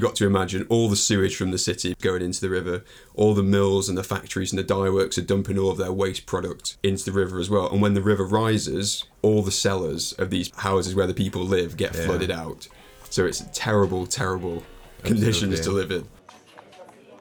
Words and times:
You've 0.00 0.08
got 0.08 0.16
to 0.16 0.26
imagine 0.26 0.64
all 0.70 0.88
the 0.88 0.96
sewage 0.96 1.36
from 1.36 1.50
the 1.50 1.58
city 1.58 1.94
going 2.00 2.22
into 2.22 2.40
the 2.40 2.48
river, 2.48 2.84
all 3.14 3.34
the 3.34 3.42
mills 3.42 3.86
and 3.86 3.98
the 3.98 4.02
factories 4.02 4.50
and 4.50 4.58
the 4.58 4.62
dye 4.62 4.88
works 4.88 5.18
are 5.18 5.22
dumping 5.22 5.58
all 5.58 5.70
of 5.70 5.76
their 5.76 5.92
waste 5.92 6.24
product 6.24 6.78
into 6.82 7.04
the 7.04 7.12
river 7.12 7.38
as 7.38 7.50
well. 7.50 7.70
And 7.70 7.82
when 7.82 7.92
the 7.92 8.00
river 8.00 8.24
rises, 8.24 9.04
all 9.20 9.42
the 9.42 9.50
cellars 9.50 10.14
of 10.14 10.30
these 10.30 10.50
houses 10.56 10.94
where 10.94 11.06
the 11.06 11.12
people 11.12 11.42
live 11.44 11.76
get 11.76 11.94
Yeah. 11.94 12.06
flooded 12.06 12.30
out. 12.30 12.66
So 13.10 13.26
it's 13.26 13.44
terrible, 13.52 14.06
terrible 14.06 14.62
conditions 15.02 15.60
to 15.60 15.70
live 15.70 15.90
in. 15.90 16.08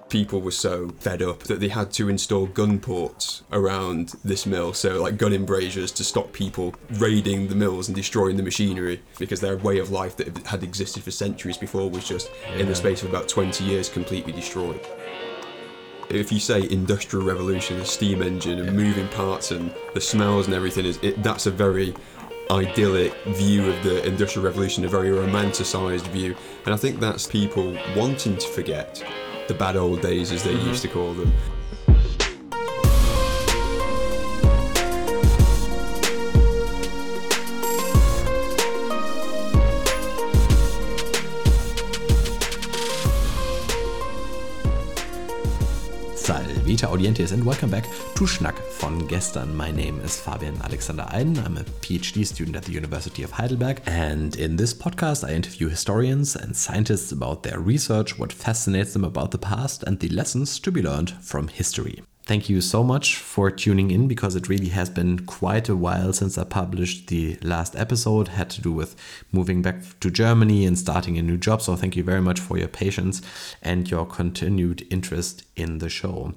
People 0.10 0.42
were 0.42 0.52
so 0.52 0.90
fed 1.00 1.22
up 1.22 1.44
that 1.44 1.60
they 1.60 1.68
had 1.68 1.92
to 1.94 2.10
install 2.10 2.48
gun 2.48 2.80
ports 2.80 3.44
around 3.52 4.16
this 4.24 4.48
mill, 4.48 4.74
so 4.74 5.00
like 5.02 5.18
gun 5.18 5.34
embrasures 5.34 5.92
to 5.92 6.04
stop 6.04 6.34
people 6.34 6.74
raiding 6.94 7.48
the 7.48 7.56
mills 7.56 7.88
and 7.88 7.96
destroying 7.96 8.36
the 8.36 8.42
machinery 8.42 9.02
because 9.20 9.40
their 9.40 9.58
way 9.58 9.78
of 9.78 9.92
life 9.92 10.18
that 10.18 10.48
had 10.48 10.64
existed 10.64 11.04
for 11.04 11.12
centuries 11.12 11.58
before 11.58 11.92
was 11.92 12.08
just 12.08 12.32
in 12.56 12.68
the 12.68 12.74
space 12.74 13.04
of 13.04 13.10
about 13.10 13.28
20 13.28 13.64
years 13.64 13.88
completely 13.88 14.34
destroyed. 14.34 14.82
If 16.10 16.32
you 16.32 16.40
say 16.40 16.68
industrial 16.72 17.24
revolution, 17.24 17.78
the 17.78 17.86
steam 17.86 18.24
engine 18.24 18.60
and 18.60 18.76
moving 18.76 19.08
parts 19.10 19.52
and 19.52 19.72
the 19.94 20.02
smells 20.02 20.48
and 20.48 20.56
everything, 20.56 20.86
is 20.86 20.98
it, 21.04 21.22
that's 21.22 21.46
a 21.46 21.52
very 21.52 21.94
idyllic 22.50 23.14
view 23.28 23.70
of 23.70 23.84
the 23.84 24.04
industrial 24.08 24.44
revolution, 24.44 24.84
a 24.86 24.88
very 24.88 25.10
romanticized 25.10 26.08
view, 26.08 26.36
and 26.66 26.74
I 26.74 26.78
think 26.78 27.00
that's 27.00 27.28
people 27.28 27.78
wanting 27.96 28.38
to 28.38 28.48
forget 28.48 29.04
the 29.50 29.54
bad 29.56 29.76
old 29.76 30.02
days, 30.02 30.32
as 30.32 30.44
they 30.44 30.54
used 30.54 30.64
mm-hmm. 30.64 30.82
to 30.82 30.88
call 30.88 31.14
them. 31.14 31.34
Salvete 46.20 46.86
Audientes 46.86 47.32
and 47.32 47.44
welcome 47.44 47.72
back 47.72 47.86
to 48.14 48.26
Schnack 48.26 48.56
von 48.80 49.08
gestern. 49.08 49.56
My 49.56 49.72
name 49.72 50.00
is 50.02 50.20
Fabian 50.20 50.62
Alexander 50.62 51.08
Eiden. 51.12 51.44
I'm 51.44 51.58
a 51.58 51.64
PhD 51.82 52.26
student 52.26 52.56
at 52.56 52.64
the 52.66 52.74
University 52.74 53.24
of 53.24 53.32
Heidelberg, 53.32 53.82
and 53.88 54.36
in 54.36 54.56
this 54.56 54.74
podcast, 54.74 55.28
I 55.28 55.34
interview 55.34 55.70
historians 55.70 56.36
and 56.36 56.56
scientists 56.56 57.12
about 57.12 57.42
their 57.44 57.60
research, 57.60 58.20
what 58.20 58.34
fascinates 58.34 58.94
them 58.94 59.06
about 59.06 59.32
the 59.32 59.40
past, 59.40 59.84
and 59.84 60.00
the 60.00 60.10
lessons 60.10 60.60
to 60.60 60.72
be 60.72 60.84
learned 60.84 61.12
from 61.22 61.48
history. 61.48 62.04
Thank 62.30 62.48
you 62.48 62.62
so 62.62 62.84
much 62.84 63.16
for 63.16 63.50
tuning 63.50 63.90
in 63.90 64.08
because 64.08 64.36
it 64.36 64.50
really 64.50 64.68
has 64.68 64.88
been 64.88 65.26
quite 65.26 65.68
a 65.68 65.76
while 65.76 66.14
since 66.14 66.38
I 66.38 66.44
published 66.44 67.08
the 67.08 67.40
last 67.42 67.76
episode. 67.76 68.28
Had 68.28 68.52
to 68.52 68.62
do 68.62 68.72
with 68.72 68.96
moving 69.32 69.64
back 69.64 70.00
to 70.02 70.12
Germany 70.12 70.64
and 70.68 70.78
starting 70.78 71.18
a 71.18 71.24
new 71.24 71.38
job. 71.38 71.60
So 71.60 71.76
thank 71.76 71.96
you 71.96 72.04
very 72.04 72.22
much 72.22 72.40
for 72.40 72.56
your 72.56 72.68
patience 72.68 73.24
and 73.64 73.90
your 73.90 74.06
continued 74.06 74.86
interest 74.92 75.44
in 75.56 75.80
the 75.80 75.90
show. 75.90 76.36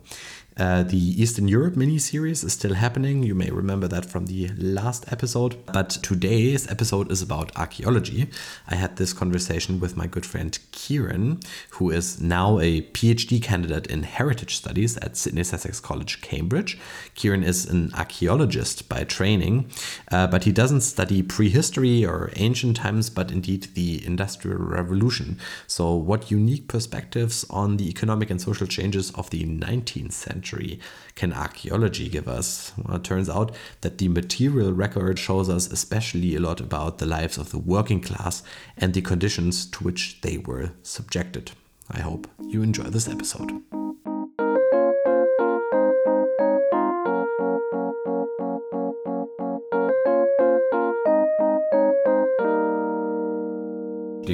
Uh, 0.58 0.82
the 0.82 0.98
Eastern 0.98 1.48
Europe 1.48 1.76
mini 1.76 1.98
series 1.98 2.44
is 2.44 2.52
still 2.52 2.74
happening. 2.74 3.22
You 3.22 3.34
may 3.34 3.50
remember 3.50 3.88
that 3.88 4.04
from 4.04 4.26
the 4.26 4.48
last 4.58 5.10
episode. 5.10 5.56
But 5.72 5.90
today's 5.90 6.70
episode 6.70 7.10
is 7.10 7.22
about 7.22 7.56
archaeology. 7.56 8.28
I 8.68 8.74
had 8.74 8.96
this 8.96 9.14
conversation 9.14 9.80
with 9.80 9.96
my 9.96 10.06
good 10.06 10.26
friend 10.26 10.58
Kieran, 10.72 11.40
who 11.70 11.90
is 11.90 12.20
now 12.20 12.58
a 12.58 12.82
PhD 12.82 13.42
candidate 13.42 13.86
in 13.86 14.02
heritage 14.02 14.56
studies 14.56 14.98
at 14.98 15.16
Sydney 15.16 15.44
Sussex 15.44 15.80
College, 15.80 16.20
Cambridge. 16.20 16.78
Kieran 17.14 17.44
is 17.44 17.64
an 17.64 17.90
archaeologist 17.94 18.90
by 18.90 19.04
training, 19.04 19.70
uh, 20.10 20.26
but 20.26 20.44
he 20.44 20.52
doesn't 20.52 20.82
study 20.82 21.22
prehistory 21.22 22.04
or 22.04 22.30
ancient 22.36 22.76
times, 22.76 23.08
but 23.08 23.30
indeed 23.30 23.68
the 23.74 24.04
Industrial 24.04 24.58
Revolution. 24.58 25.38
So, 25.66 25.94
what 25.94 26.30
unique 26.30 26.68
perspectives 26.68 27.46
on 27.48 27.78
the 27.78 27.88
economic 27.88 28.28
and 28.28 28.40
social 28.40 28.66
changes 28.66 29.10
of 29.12 29.30
the 29.30 29.44
19th 29.44 30.12
century 30.12 30.41
can 31.14 31.32
archaeology 31.32 32.08
give 32.08 32.28
us? 32.28 32.72
Well, 32.76 32.96
it 32.96 33.04
turns 33.04 33.30
out 33.30 33.54
that 33.80 33.98
the 33.98 34.08
material 34.08 34.72
record 34.72 35.18
shows 35.18 35.48
us 35.48 35.70
especially 35.70 36.34
a 36.34 36.40
lot 36.40 36.60
about 36.60 36.98
the 36.98 37.06
lives 37.06 37.38
of 37.38 37.50
the 37.50 37.58
working 37.58 38.00
class 38.00 38.42
and 38.76 38.92
the 38.92 39.02
conditions 39.02 39.66
to 39.70 39.84
which 39.84 40.20
they 40.22 40.38
were 40.38 40.72
subjected. 40.82 41.52
I 41.90 42.00
hope 42.00 42.26
you 42.48 42.62
enjoy 42.62 42.84
this 42.84 43.08
episode. 43.08 43.62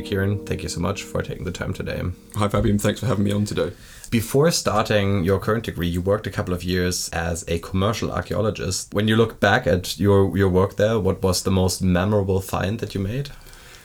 Kieran, 0.08 0.46
thank 0.46 0.62
you 0.62 0.70
so 0.70 0.80
much 0.80 1.02
for 1.02 1.20
taking 1.20 1.44
the 1.44 1.52
time 1.52 1.74
today. 1.74 2.02
Hi 2.36 2.48
Fabian, 2.48 2.78
thanks 2.78 2.98
for 2.98 3.04
having 3.04 3.24
me 3.24 3.32
on 3.32 3.44
today. 3.44 3.72
Before 4.10 4.50
starting 4.50 5.22
your 5.22 5.38
current 5.38 5.64
degree, 5.64 5.86
you 5.86 6.00
worked 6.00 6.26
a 6.26 6.30
couple 6.30 6.54
of 6.54 6.64
years 6.64 7.10
as 7.10 7.44
a 7.46 7.58
commercial 7.58 8.10
archaeologist. 8.10 8.94
When 8.94 9.06
you 9.06 9.16
look 9.16 9.38
back 9.38 9.66
at 9.66 10.00
your, 10.00 10.34
your 10.34 10.48
work 10.48 10.76
there, 10.76 10.98
what 10.98 11.22
was 11.22 11.42
the 11.42 11.50
most 11.50 11.82
memorable 11.82 12.40
find 12.40 12.80
that 12.80 12.94
you 12.94 13.02
made? 13.02 13.28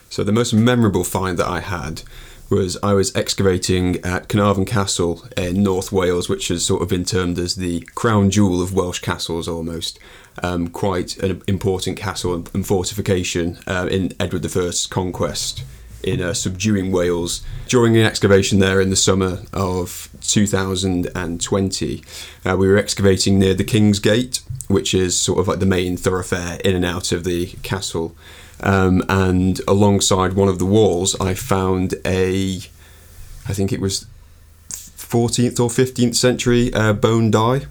So 0.09 0.23
the 0.23 0.31
most 0.31 0.53
memorable 0.53 1.03
find 1.03 1.38
that 1.39 1.47
I 1.47 1.59
had 1.59 2.03
was 2.50 2.78
I 2.81 2.94
was 2.94 3.13
excavating 3.17 3.97
at 4.05 4.29
Carnarvon 4.29 4.63
Castle 4.63 5.25
in 5.35 5.61
North 5.61 5.91
Wales, 5.91 6.29
which 6.29 6.47
has 6.47 6.66
sort 6.66 6.81
of 6.81 6.88
been 6.88 7.03
termed 7.03 7.38
as 7.38 7.55
the 7.55 7.81
crown 7.95 8.29
jewel 8.29 8.61
of 8.61 8.73
Welsh 8.73 9.00
castles 9.00 9.50
almost. 9.50 10.00
Um, 10.41 10.69
quite 10.69 11.17
an 11.17 11.41
important 11.47 11.97
castle 11.97 12.47
and 12.53 12.66
fortification 12.66 13.59
uh, 13.67 13.90
in 13.91 14.13
Edward 14.22 14.45
I's 14.45 14.88
conquest 14.88 15.63
in 16.03 16.22
uh, 16.22 16.34
subduing 16.34 16.91
Wales. 16.91 17.41
During 17.68 17.96
an 17.97 18.06
excavation 18.06 18.59
there 18.59 18.81
in 18.81 18.90
the 18.90 18.96
summer 18.96 19.44
of 19.53 20.09
2020, 20.22 22.03
uh, 22.46 22.58
we 22.58 22.68
were 22.68 22.78
excavating 22.78 23.40
near 23.40 23.53
the 23.53 23.64
King's 23.64 24.00
Gate, 24.00 24.41
which 24.68 24.94
is 24.94 25.19
sort 25.19 25.40
of 25.40 25.47
like 25.47 25.59
the 25.59 25.66
main 25.66 25.97
thoroughfare 25.97 26.59
in 26.64 26.75
and 26.75 26.86
out 26.86 27.12
of 27.12 27.24
the 27.24 27.47
castle. 27.64 28.16
Um, 28.59 29.03
and 29.09 29.59
alongside 29.68 30.34
one 30.34 30.47
of 30.47 30.59
the 30.59 30.66
walls, 30.66 31.19
I 31.19 31.34
found 31.34 31.96
a, 32.06 32.58
I 33.47 33.53
think 33.53 33.74
it 33.74 33.81
was 33.81 34.06
14th 34.70 35.59
or 35.59 35.70
15th 35.70 36.16
century 36.16 36.74
uh, 36.74 36.94
bone 36.94 37.30
die. 37.30 37.68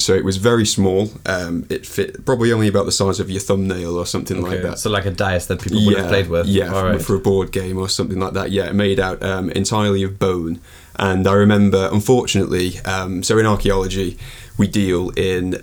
So 0.00 0.14
it 0.14 0.24
was 0.24 0.36
very 0.36 0.64
small. 0.66 1.10
Um, 1.26 1.66
it 1.68 1.86
fit 1.86 2.24
probably 2.24 2.52
only 2.52 2.68
about 2.68 2.86
the 2.86 2.92
size 2.92 3.20
of 3.20 3.30
your 3.30 3.40
thumbnail 3.40 3.96
or 3.96 4.06
something 4.06 4.42
like 4.42 4.62
that. 4.62 4.78
So 4.78 4.90
like 4.90 5.06
a 5.06 5.10
dice 5.10 5.46
that 5.46 5.60
people 5.60 5.84
would 5.84 5.98
have 5.98 6.08
played 6.08 6.28
with. 6.28 6.46
Yeah, 6.46 6.70
for- 6.70 6.84
right. 6.84 7.02
for 7.02 7.14
a 7.14 7.18
board 7.20 7.52
game 7.52 7.78
or 7.78 7.88
something 7.88 8.18
like 8.18 8.32
that. 8.34 8.50
Yeah, 8.50 8.70
made 8.72 9.00
out 9.00 9.22
um, 9.22 9.50
entirely 9.50 10.02
of 10.02 10.18
bone. 10.18 10.60
And 10.96 11.26
I 11.28 11.34
remember, 11.34 11.88
unfortunately, 11.92 12.80
um, 12.80 13.22
so 13.22 13.38
in 13.38 13.46
archaeology, 13.46 14.18
we 14.56 14.66
deal 14.66 15.10
in 15.10 15.62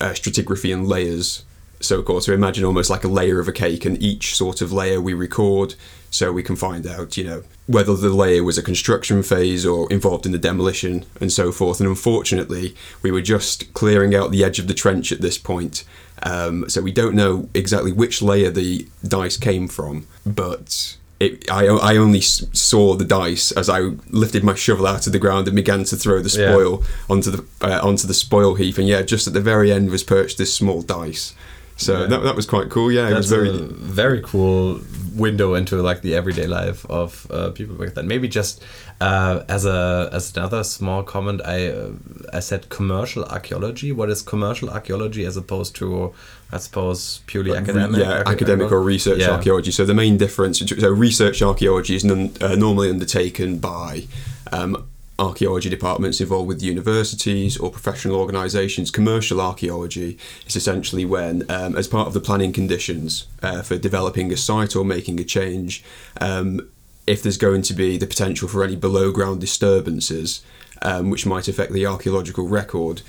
uh, 0.00 0.10
stratigraphy 0.12 0.72
and 0.72 0.86
layers, 0.88 1.44
so 1.80 2.02
called. 2.02 2.24
So 2.24 2.32
imagine 2.32 2.64
almost 2.64 2.90
like 2.90 3.04
a 3.04 3.08
layer 3.08 3.40
of 3.40 3.48
a 3.48 3.52
cake, 3.52 3.84
and 3.84 4.00
each 4.02 4.36
sort 4.36 4.60
of 4.60 4.72
layer 4.72 5.00
we 5.00 5.14
record, 5.14 5.74
so 6.10 6.32
we 6.32 6.42
can 6.42 6.56
find 6.56 6.86
out, 6.86 7.16
you 7.16 7.24
know, 7.24 7.42
whether 7.66 7.94
the 7.96 8.10
layer 8.10 8.42
was 8.42 8.58
a 8.58 8.62
construction 8.62 9.22
phase 9.22 9.64
or 9.64 9.90
involved 9.92 10.26
in 10.26 10.32
the 10.32 10.38
demolition 10.38 11.04
and 11.20 11.32
so 11.32 11.52
forth. 11.52 11.80
And 11.80 11.88
unfortunately, 11.88 12.74
we 13.00 13.10
were 13.12 13.22
just 13.22 13.72
clearing 13.74 14.14
out 14.14 14.30
the 14.32 14.42
edge 14.44 14.58
of 14.58 14.66
the 14.66 14.74
trench 14.74 15.12
at 15.12 15.20
this 15.20 15.38
point. 15.38 15.84
Um, 16.22 16.68
so 16.68 16.82
we 16.82 16.92
don't 16.92 17.14
know 17.14 17.48
exactly 17.54 17.92
which 17.92 18.20
layer 18.20 18.50
the 18.50 18.86
dice 19.06 19.36
came 19.36 19.68
from, 19.68 20.06
but 20.26 20.96
it, 21.20 21.50
I, 21.50 21.66
I 21.66 21.96
only 21.96 22.20
saw 22.20 22.94
the 22.94 23.04
dice 23.04 23.52
as 23.52 23.68
I 23.68 23.80
lifted 24.10 24.42
my 24.42 24.54
shovel 24.54 24.86
out 24.86 25.06
of 25.06 25.12
the 25.12 25.18
ground 25.18 25.46
and 25.46 25.54
began 25.56 25.84
to 25.84 25.96
throw 25.96 26.20
the 26.20 26.36
Yeah. 26.38 26.50
spoil 26.50 26.82
onto 27.08 27.30
the 27.30 27.44
uh, 27.62 27.80
onto 27.86 28.06
the 28.06 28.14
spoil 28.14 28.54
heap. 28.56 28.78
And 28.78 28.88
yeah, 28.88 29.02
just 29.02 29.26
at 29.26 29.32
the 29.32 29.40
very 29.40 29.70
end 29.72 29.90
was 29.90 30.02
perched 30.02 30.38
this 30.38 30.52
small 30.52 30.82
dice. 30.82 31.34
So 31.80 31.92
Yeah. 32.00 32.06
that, 32.08 32.22
that 32.24 32.36
was 32.36 32.46
quite 32.46 32.68
cool. 32.70 32.92
Yeah, 32.92 33.06
it 33.06 33.10
That's 33.10 33.30
was 33.30 33.30
very. 33.30 33.50
very 34.02 34.20
cool 34.22 34.80
window 35.14 35.54
into 35.54 35.76
like 35.82 36.02
the 36.02 36.14
everyday 36.14 36.46
life 36.46 36.86
of 36.88 37.26
uh, 37.30 37.50
people 37.50 37.74
back 37.74 37.94
then. 37.94 38.06
Maybe 38.06 38.28
just 38.28 38.62
uh, 39.00 39.42
as 39.48 39.64
a 39.64 40.08
as 40.12 40.36
another 40.36 40.62
small 40.62 41.02
comment, 41.02 41.40
I 41.44 41.68
uh, 41.68 41.90
I 42.32 42.40
said 42.40 42.68
commercial 42.68 43.24
archaeology. 43.24 43.92
What 43.92 44.08
is 44.10 44.22
commercial 44.22 44.68
archaeology 44.70 45.24
as 45.26 45.36
opposed 45.36 45.74
to 45.76 46.12
I 46.52 46.58
suppose 46.58 47.20
purely 47.26 47.56
academic? 47.56 47.98
yeah, 48.00 48.22
academic 48.26 48.70
or 48.72 48.82
research 48.82 49.20
Yeah. 49.20 49.30
archaeology. 49.36 49.70
So 49.72 49.84
the 49.84 49.94
main 49.94 50.16
difference, 50.18 50.58
so 50.84 50.88
research 50.90 51.42
archaeology 51.42 51.94
is 51.96 52.04
non, 52.04 52.30
uh, 52.40 52.54
normally 52.56 52.90
undertaken 52.90 53.58
by 53.58 54.06
um, 54.52 54.79
archaeology 55.20 55.68
departments 55.68 56.20
involved 56.20 56.48
with 56.48 56.62
universities 56.62 57.56
or 57.58 57.70
professional 57.70 58.16
organisations. 58.16 58.90
Commercial 58.90 59.40
archaeology 59.40 60.18
is 60.46 60.56
essentially 60.56 61.04
when, 61.04 61.48
um, 61.50 61.76
as 61.76 61.86
part 61.86 62.08
of 62.08 62.14
the 62.14 62.20
planning 62.20 62.52
conditions 62.52 63.26
uh, 63.42 63.62
for 63.62 63.76
developing 63.76 64.32
a 64.32 64.36
site 64.36 64.74
or 64.74 64.84
making 64.84 65.20
a 65.20 65.24
change, 65.24 65.84
um, 66.20 66.68
if 67.06 67.22
there's 67.22 67.36
going 67.36 67.62
to 67.62 67.74
be 67.74 67.98
the 67.98 68.06
potential 68.06 68.48
for 68.48 68.64
any 68.64 68.76
below 68.76 69.12
ground 69.12 69.40
disturbances, 69.40 70.42
um, 70.82 71.10
which 71.10 71.26
might 71.26 71.48
affect 71.48 71.72
the 71.72 71.86
archaeological 71.86 72.48
record. 72.48 73.02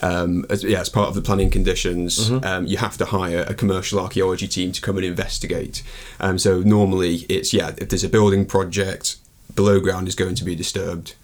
Um, 0.00 0.46
as, 0.48 0.62
yeah, 0.62 0.80
as 0.80 0.88
part 0.88 1.08
of 1.08 1.14
the 1.16 1.22
planning 1.22 1.50
conditions, 1.50 2.30
um, 2.44 2.66
you 2.66 2.76
have 2.76 2.96
to 2.98 3.04
hire 3.06 3.44
a 3.48 3.52
commercial 3.52 3.98
archaeology 3.98 4.46
team 4.46 4.70
to 4.70 4.80
come 4.80 4.96
and 4.96 5.04
investigate. 5.04 5.82
Um, 6.20 6.38
so 6.38 6.60
normally, 6.60 7.26
it's 7.28 7.52
yeah, 7.52 7.74
if 7.78 7.88
there's 7.88 8.04
a 8.04 8.08
building 8.08 8.46
project, 8.46 9.16
below 9.56 9.80
ground 9.80 10.06
is 10.06 10.14
going 10.14 10.36
to 10.36 10.44
be 10.44 10.54
disturbed, 10.54 11.16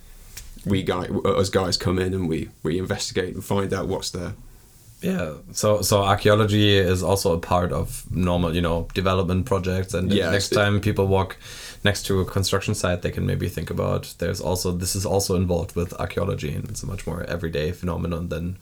we 0.66 0.82
guy 0.82 1.06
uh, 1.06 1.40
us 1.40 1.50
guys 1.50 1.76
come 1.76 1.98
in 1.98 2.14
and 2.14 2.28
we 2.28 2.48
we 2.62 2.78
investigate 2.78 3.34
and 3.34 3.44
find 3.44 3.72
out 3.72 3.88
what's 3.88 4.10
there. 4.10 4.34
Yeah, 5.00 5.34
so 5.52 5.82
so 5.82 6.02
archaeology 6.02 6.78
is 6.78 7.02
also 7.02 7.34
a 7.34 7.38
part 7.38 7.72
of 7.72 8.06
normal, 8.10 8.54
you 8.54 8.62
know, 8.62 8.88
development 8.94 9.44
projects. 9.44 9.92
And 9.92 10.10
Yeah, 10.10 10.30
next 10.30 10.48
time 10.48 10.80
people 10.80 11.06
walk 11.06 11.36
next 11.84 12.06
to 12.06 12.20
a 12.20 12.24
construction 12.24 12.74
site, 12.74 13.02
they 13.02 13.10
can 13.10 13.26
maybe 13.26 13.48
think 13.48 13.70
about 13.70 14.14
there's 14.18 14.40
also 14.40 14.72
this 14.72 14.96
is 14.96 15.04
also 15.04 15.36
involved 15.36 15.76
with 15.76 15.92
archaeology, 16.00 16.54
and 16.54 16.64
it's 16.70 16.82
a 16.82 16.86
much 16.86 17.06
more 17.06 17.22
everyday 17.24 17.72
phenomenon 17.72 18.28
than 18.28 18.56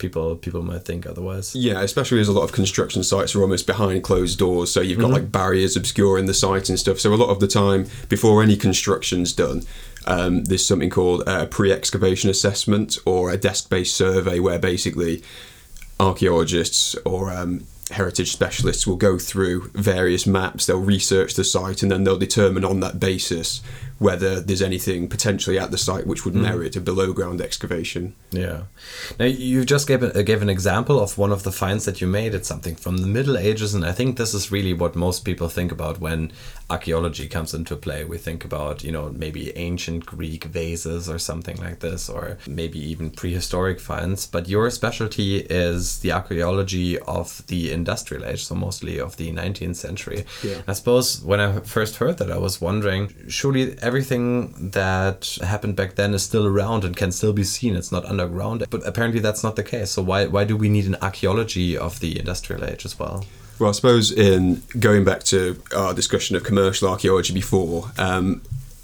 people 0.00 0.36
people 0.36 0.62
might 0.62 0.84
think 0.84 1.06
otherwise. 1.06 1.54
Yeah, 1.54 1.82
especially 1.82 2.20
as 2.20 2.28
a 2.28 2.32
lot 2.32 2.42
of 2.42 2.52
construction 2.52 3.04
sites 3.04 3.34
are 3.34 3.42
almost 3.42 3.66
behind 3.66 4.02
closed 4.02 4.38
doors, 4.38 4.72
so 4.72 4.80
you've 4.80 4.98
got 4.98 5.06
mm-hmm. 5.06 5.14
like 5.14 5.32
barriers 5.32 5.76
obscuring 5.76 6.26
the 6.26 6.34
site 6.34 6.68
and 6.68 6.78
stuff. 6.78 6.98
So 7.00 7.12
a 7.12 7.16
lot 7.16 7.30
of 7.30 7.40
the 7.40 7.48
time, 7.48 7.86
before 8.08 8.42
any 8.42 8.56
construction's 8.56 9.32
done, 9.32 9.62
um, 10.06 10.44
there's 10.44 10.66
something 10.66 10.90
called 10.90 11.22
a 11.26 11.46
pre-excavation 11.46 12.30
assessment 12.30 12.98
or 13.04 13.30
a 13.30 13.36
desk-based 13.36 13.94
survey, 13.94 14.40
where 14.40 14.58
basically 14.58 15.22
archaeologists 15.98 16.94
or 17.04 17.30
um, 17.30 17.66
heritage 17.90 18.32
specialists 18.32 18.86
will 18.86 18.96
go 18.96 19.18
through 19.18 19.70
various 19.74 20.26
maps. 20.26 20.66
They'll 20.66 20.80
research 20.80 21.34
the 21.34 21.44
site 21.44 21.82
and 21.82 21.90
then 21.90 22.04
they'll 22.04 22.18
determine 22.18 22.64
on 22.64 22.80
that 22.80 23.00
basis 23.00 23.60
whether 24.00 24.40
there's 24.40 24.62
anything 24.62 25.06
potentially 25.06 25.58
at 25.58 25.70
the 25.70 25.76
site 25.76 26.06
which 26.06 26.24
would 26.24 26.32
hmm. 26.32 26.40
merit 26.40 26.74
a 26.74 26.80
below-ground 26.80 27.38
excavation. 27.38 28.14
Yeah. 28.30 28.62
Now 29.18 29.26
you 29.26 29.66
just 29.66 29.86
gave 29.86 30.02
a, 30.02 30.18
uh, 30.18 30.22
gave 30.22 30.40
an 30.40 30.48
example 30.48 30.98
of 30.98 31.18
one 31.18 31.30
of 31.30 31.42
the 31.42 31.52
finds 31.52 31.84
that 31.84 32.00
you 32.00 32.06
made. 32.06 32.34
It's 32.34 32.48
something 32.48 32.76
from 32.76 32.96
the 32.98 33.06
Middle 33.06 33.36
Ages, 33.36 33.74
and 33.74 33.84
I 33.84 33.92
think 33.92 34.16
this 34.16 34.32
is 34.32 34.50
really 34.50 34.72
what 34.72 34.96
most 34.96 35.26
people 35.26 35.50
think 35.50 35.70
about 35.70 36.00
when 36.00 36.32
archaeology 36.70 37.28
comes 37.28 37.52
into 37.52 37.76
play. 37.76 38.04
We 38.04 38.16
think 38.16 38.42
about 38.42 38.82
you 38.82 38.90
know 38.90 39.10
maybe 39.10 39.54
ancient 39.56 40.06
Greek 40.06 40.44
vases 40.44 41.10
or 41.10 41.18
something 41.18 41.58
like 41.58 41.80
this, 41.80 42.08
or 42.08 42.38
maybe 42.46 42.78
even 42.78 43.10
prehistoric 43.10 43.80
finds. 43.80 44.26
But 44.26 44.48
your 44.48 44.70
specialty 44.70 45.40
is 45.40 45.98
the 45.98 46.12
archaeology 46.12 46.98
of 47.00 47.46
the 47.48 47.70
industrial 47.70 48.24
age, 48.24 48.46
so 48.46 48.54
mostly 48.54 48.98
of 48.98 49.18
the 49.18 49.30
19th 49.30 49.76
century. 49.76 50.24
Yeah. 50.42 50.62
I 50.66 50.72
suppose 50.72 51.22
when 51.22 51.40
I 51.40 51.60
first 51.60 51.96
heard 51.96 52.16
that, 52.16 52.30
I 52.30 52.38
was 52.38 52.62
wondering, 52.62 53.12
surely 53.28 53.76
everything 53.90 54.70
that 54.70 55.36
happened 55.42 55.74
back 55.74 55.96
then 55.96 56.14
is 56.14 56.22
still 56.22 56.46
around 56.46 56.84
and 56.84 56.96
can 56.96 57.10
still 57.10 57.32
be 57.32 57.42
seen. 57.42 57.74
It's 57.74 57.90
not 57.90 58.04
underground, 58.04 58.58
but 58.70 58.86
apparently 58.86 59.20
that's 59.20 59.42
not 59.42 59.56
the 59.56 59.64
case. 59.74 59.90
So 59.90 60.00
why 60.10 60.20
why 60.34 60.44
do 60.50 60.56
we 60.56 60.68
need 60.76 60.86
an 60.92 60.96
archaeology 61.08 61.76
of 61.86 61.98
the 61.98 62.10
industrial 62.22 62.62
age 62.70 62.84
as 62.88 62.94
well? 63.00 63.24
Well, 63.58 63.70
I 63.70 63.72
suppose 63.72 64.06
in 64.28 64.62
going 64.78 65.02
back 65.04 65.22
to 65.34 65.40
our 65.76 65.92
discussion 65.92 66.36
of 66.36 66.44
commercial 66.44 66.88
archaeology 66.88 67.34
before, 67.34 67.90
um, 67.98 68.42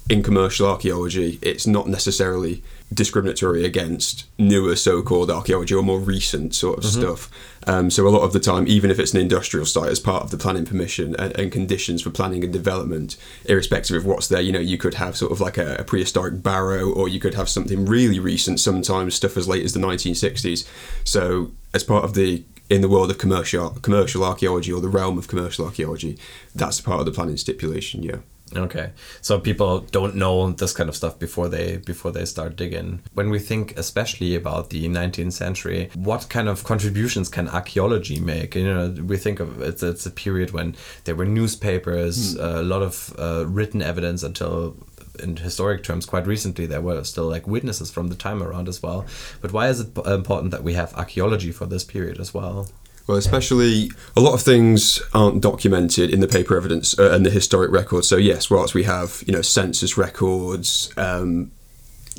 in 0.09 0.19
commercial 0.23 0.67
archaeology, 0.73 1.39
it's 1.41 1.65
not 1.65 1.85
necessarily 1.87 2.61
discriminatory 2.93 3.65
against 3.65 4.25
newer 4.37 4.75
so-called 4.75 5.29
archaeology 5.29 5.75
or 5.75 5.83
more 5.83 5.99
recent 5.99 6.55
sort 6.55 6.77
of 6.77 6.85
stuff. 6.85 7.29
Um, 7.67 7.89
so 7.89 8.07
a 8.07 8.09
lot 8.09 8.21
of 8.21 8.31
the 8.31 8.39
time, 8.39 8.65
even 8.67 8.89
if 8.89 8.97
it's 8.97 9.13
an 9.13 9.19
industrial 9.19 9.65
site 9.65 9.89
as 9.89 9.99
part 9.99 10.23
of 10.23 10.31
the 10.31 10.37
planning 10.37 10.65
permission 10.65 11.13
and, 11.19 11.37
and 11.37 11.51
conditions 11.51 12.01
for 12.01 12.11
planning 12.11 12.45
and 12.45 12.53
development, 12.53 13.17
irrespective 13.45 13.97
of 13.97 14.05
what's 14.05 14.29
there, 14.29 14.39
you 14.39 14.53
know, 14.53 14.59
you 14.59 14.77
could 14.77 14.93
have 14.93 15.17
sort 15.17 15.33
of 15.33 15.41
like 15.41 15.57
a, 15.57 15.75
a 15.75 15.83
prehistoric 15.83 16.41
barrow, 16.41 16.89
or 16.89 17.09
you 17.09 17.19
could 17.19 17.33
have 17.33 17.49
something 17.49 17.85
really 17.85 18.19
recent. 18.19 18.61
Sometimes 18.61 19.15
stuff 19.15 19.35
as 19.35 19.49
late 19.49 19.65
as 19.65 19.73
the 19.73 19.81
1960s. 19.81 20.65
So 21.03 21.51
as 21.73 21.83
part 21.83 22.05
of 22.05 22.13
the 22.13 22.43
in 22.69 22.81
the 22.81 22.89
world 22.89 23.09
of 23.09 23.17
commercial 23.17 23.69
commercial 23.69 24.23
archaeology 24.23 24.71
or 24.71 24.79
the 24.79 24.89
realm 24.89 25.17
of 25.17 25.27
commercial 25.27 25.65
archaeology, 25.65 26.17
that's 26.55 26.79
part 26.79 27.01
of 27.01 27.05
the 27.05 27.11
planning 27.11 27.37
stipulation. 27.37 28.01
Yeah. 28.01 28.17
Okay, 28.55 28.91
so 29.21 29.39
people 29.39 29.79
don't 29.79 30.15
know 30.15 30.51
this 30.51 30.71
kind 30.71 30.87
of 30.89 30.95
stuff 30.95 31.19
before 31.19 31.49
they 31.49 31.77
before 31.77 32.11
they 32.11 32.23
start 32.25 32.55
digging. 32.55 33.01
When 33.13 33.29
we 33.29 33.39
think 33.39 33.77
especially 33.77 34.35
about 34.35 34.69
the 34.69 34.87
19th 34.87 35.33
century, 35.33 35.89
what 35.95 36.29
kind 36.29 36.47
of 36.47 36.63
contributions 36.63 37.27
can 37.27 37.49
archaeology 37.49 38.19
make? 38.19 38.55
You 38.55 38.73
know, 38.73 38.89
we 39.03 39.17
think 39.17 39.39
of 39.41 39.61
it's 39.61 39.83
it's 39.83 40.05
a 40.05 40.11
period 40.11 40.51
when 40.51 40.75
there 41.03 41.15
were 41.15 41.25
newspapers, 41.25 42.35
a 42.35 42.61
lot 42.63 42.81
of 42.81 43.13
uh, 43.19 43.45
written 43.47 43.81
evidence 43.81 44.23
until. 44.23 44.75
In 45.19 45.35
historic 45.35 45.81
terms, 45.83 46.05
quite 46.05 46.27
recently, 46.27 46.67
there 46.67 46.79
were 46.79 47.03
still 47.03 47.27
like 47.27 47.47
witnesses 47.47 47.89
from 47.89 48.09
the 48.09 48.15
time 48.15 48.43
around 48.43 48.69
as 48.69 48.83
well. 48.83 49.03
But 49.41 49.51
why 49.51 49.67
is 49.67 49.79
it 49.79 49.97
important 50.05 50.51
that 50.51 50.61
we 50.61 50.73
have 50.73 50.93
archaeology 50.93 51.51
for 51.51 51.65
this 51.65 51.83
period 51.83 52.19
as 52.19 52.35
well? 52.35 52.67
Well, 53.07 53.17
especially 53.17 53.89
a 54.17 54.19
lot 54.19 54.33
of 54.33 54.41
things 54.41 55.01
aren't 55.13 55.41
documented 55.41 56.09
in 56.09 56.19
the 56.19 56.27
paper 56.27 56.57
evidence 56.57 56.97
uh, 56.99 57.11
and 57.11 57.25
the 57.25 57.29
historic 57.29 57.71
records. 57.71 58.07
So 58.07 58.17
yes, 58.17 58.49
whilst 58.49 58.73
we 58.73 58.83
have 58.83 59.23
you 59.25 59.33
know 59.33 59.41
census 59.41 59.97
records, 59.97 60.91
um, 60.97 61.51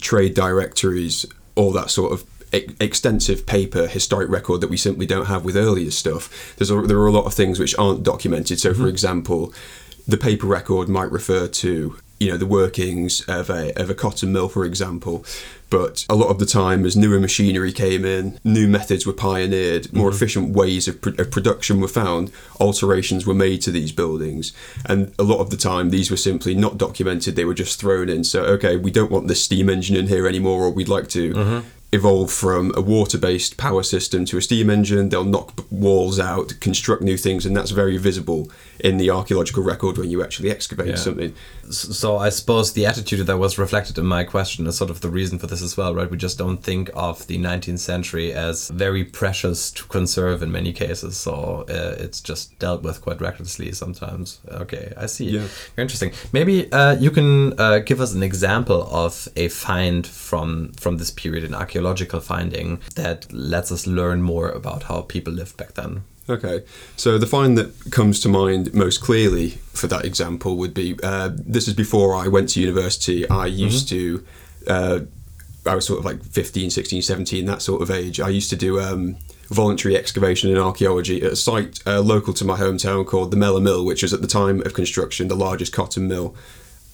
trade 0.00 0.35
directories, 0.35 1.26
all 1.56 1.73
that 1.73 1.90
sort 1.90 2.12
of 2.12 2.25
e- 2.55 2.75
extensive 2.81 3.44
paper 3.44 3.87
historic 3.87 4.31
record 4.31 4.62
that 4.62 4.70
we 4.70 4.79
simply 4.79 5.05
don't 5.05 5.26
have 5.26 5.44
with 5.44 5.56
earlier 5.56 5.90
stuff. 5.90 6.56
There's 6.56 6.70
a, 6.70 6.81
there 6.81 6.99
are 6.99 7.06
a 7.06 7.12
lot 7.12 7.26
of 7.26 7.34
things 7.34 7.58
which 7.58 7.76
aren't 7.79 8.02
documented. 8.02 8.58
So, 8.58 8.73
for 8.73 8.88
example, 8.88 9.52
the 10.06 10.17
paper 10.17 10.46
record 10.46 10.88
might 10.88 11.11
refer 11.11 11.49
to 11.49 11.99
you 12.20 12.31
know 12.31 12.37
the 12.37 12.47
workings 12.47 13.20
of 13.29 13.50
a 13.50 13.73
of 13.81 13.91
a 13.91 13.94
cotton 13.94 14.32
mill, 14.32 14.49
for 14.49 14.65
example. 14.65 15.25
But 15.70 16.06
a 16.09 16.15
lot 16.15 16.31
of 16.31 16.38
the 16.38 16.47
time, 16.47 16.87
as 16.87 16.97
newer 16.97 17.20
machinery 17.20 17.73
came 17.73 18.06
in, 18.06 18.38
new 18.43 18.67
methods 18.67 19.06
were 19.06 19.12
pioneered, 19.12 19.93
more 19.93 20.09
mm-hmm. 20.09 20.17
efficient 20.17 20.56
ways 20.56 20.88
of, 20.88 21.03
pr- 21.03 21.20
of 21.20 21.31
production 21.31 21.79
were 21.79 21.88
found, 21.88 22.32
alterations 22.59 23.26
were 23.26 23.35
made 23.35 23.61
to 23.62 23.70
these 23.70 23.93
buildings, 23.93 24.55
and 24.87 25.12
a 25.19 25.23
lot 25.23 25.41
of 25.41 25.50
the 25.50 25.59
time 25.59 25.91
these 25.91 26.11
were 26.11 26.17
simply 26.17 26.55
not 26.55 26.79
documented; 26.79 27.37
they 27.37 27.44
were 27.44 27.55
just 27.55 27.79
thrown 27.79 28.09
in. 28.09 28.25
So, 28.25 28.44
okay, 28.44 28.76
we 28.76 28.91
don't 28.91 29.11
want 29.11 29.29
this 29.29 29.44
steam 29.44 29.69
engine 29.69 29.97
in 29.97 30.09
here 30.09 30.26
anymore, 30.26 30.62
or 30.62 30.70
we'd 30.70 30.88
like 30.88 31.09
to 31.11 31.35
mm-hmm. 31.35 31.69
Evolve 31.90 32.31
from 32.31 32.73
a 32.76 32.81
water-based 32.82 33.56
power 33.56 33.82
system 33.82 34.25
to 34.26 34.37
a 34.37 34.43
steam 34.43 34.69
engine. 34.69 35.08
They'll 35.08 35.25
knock 35.25 35.64
walls 35.70 36.20
out, 36.20 36.52
construct 36.61 37.02
new 37.02 37.17
things, 37.17 37.46
and 37.46 37.56
that's 37.56 37.70
very 37.70 37.96
visible 37.96 38.50
in 38.81 38.99
the 38.99 39.11
archaeological 39.11 39.62
record 39.62 39.96
when 39.99 40.11
you 40.11 40.23
actually 40.23 40.50
excavate 40.50 40.88
Yeah. 40.88 40.94
something. 40.96 41.32
So 41.70 42.17
I 42.17 42.29
suppose 42.31 42.73
the 42.73 42.87
attitude 42.87 43.26
that 43.26 43.38
was 43.38 43.58
reflected 43.58 43.99
in 43.99 44.06
my 44.06 44.25
question 44.25 44.67
is 44.67 44.76
sort 44.76 44.90
of 44.90 45.00
the 45.00 45.08
reason 45.08 45.38
for 45.38 45.46
this 45.46 45.62
as 45.62 45.76
well, 45.76 45.94
right? 45.94 46.11
We 46.11 46.17
just 46.17 46.38
don't 46.38 46.62
think 46.62 46.90
of 46.94 47.26
the 47.26 47.38
19th 47.38 47.81
century 47.81 48.32
as 48.32 48.69
very 48.69 49.05
precious 49.05 49.70
to 49.73 49.84
conserve 49.84 50.43
in 50.43 50.52
many 50.52 50.73
cases, 50.73 51.17
so 51.17 51.64
uh, 51.69 51.94
it's 51.99 52.20
just 52.20 52.58
dealt 52.58 52.82
with 52.82 53.00
quite 53.00 53.20
recklessly 53.20 53.73
sometimes. 53.73 54.38
Okay, 54.50 54.93
I 54.96 55.06
see. 55.06 55.26
Yeah. 55.26 55.41
Very 55.75 55.84
interesting. 55.84 56.12
Maybe 56.32 56.70
uh, 56.73 56.96
you 56.99 57.11
can 57.11 57.58
uh, 57.58 57.79
give 57.81 58.00
us 58.00 58.14
an 58.14 58.23
example 58.23 58.88
of 58.91 59.29
a 59.37 59.49
find 59.49 60.06
from 60.06 60.72
from 60.72 60.96
this 60.98 61.10
period, 61.10 61.44
an 61.44 61.55
archaeological 61.79 62.20
finding 62.20 62.81
that 62.97 63.32
lets 63.32 63.70
us 63.70 63.87
learn 63.87 64.20
more 64.20 64.51
about 64.51 64.85
how 64.85 65.03
people 65.03 65.32
lived 65.32 65.56
back 65.56 65.75
then. 65.75 66.03
Okay, 66.29 66.65
so 66.97 67.17
the 67.17 67.27
find 67.27 67.56
that 67.56 67.91
comes 67.91 68.20
to 68.20 68.29
mind 68.29 68.75
most 68.75 69.01
clearly 69.01 69.51
for 69.73 69.87
that 69.87 70.05
example 70.05 70.58
would 70.58 70.75
be 70.75 70.99
uh, 71.03 71.31
this 71.32 71.69
is 71.69 71.75
before 71.75 72.15
I 72.15 72.29
went 72.29 72.51
to 72.51 72.61
university. 72.61 73.27
I 73.31 73.47
used 73.47 73.89
to, 73.89 74.27
uh, 74.67 75.01
I 75.65 75.75
was 75.75 75.87
sort 75.87 76.01
of 76.01 76.05
like 76.05 76.23
15, 76.23 76.70
16, 76.70 77.01
17, 77.01 77.47
that 77.47 77.63
sort 77.63 77.81
of 77.81 77.91
age. 77.91 78.20
I 78.20 78.29
used 78.29 78.51
to 78.51 78.56
do 78.56 78.79
um, 78.79 79.17
voluntary 79.49 79.97
excavation 79.97 80.51
in 80.51 80.58
archaeology 80.58 81.23
at 81.23 81.32
a 81.32 81.37
site 81.37 81.81
uh, 81.87 82.01
local 82.03 82.35
to 82.35 82.44
my 82.44 82.58
hometown 82.58 83.06
called 83.06 83.31
the 83.31 83.39
Mellor 83.39 83.63
Mill, 83.63 83.85
which 83.87 84.03
was 84.03 84.13
at 84.13 84.20
the 84.20 84.27
time 84.27 84.61
of 84.67 84.75
construction 84.75 85.29
the 85.29 85.37
largest 85.37 85.73
cotton 85.73 86.08
mill 86.08 86.35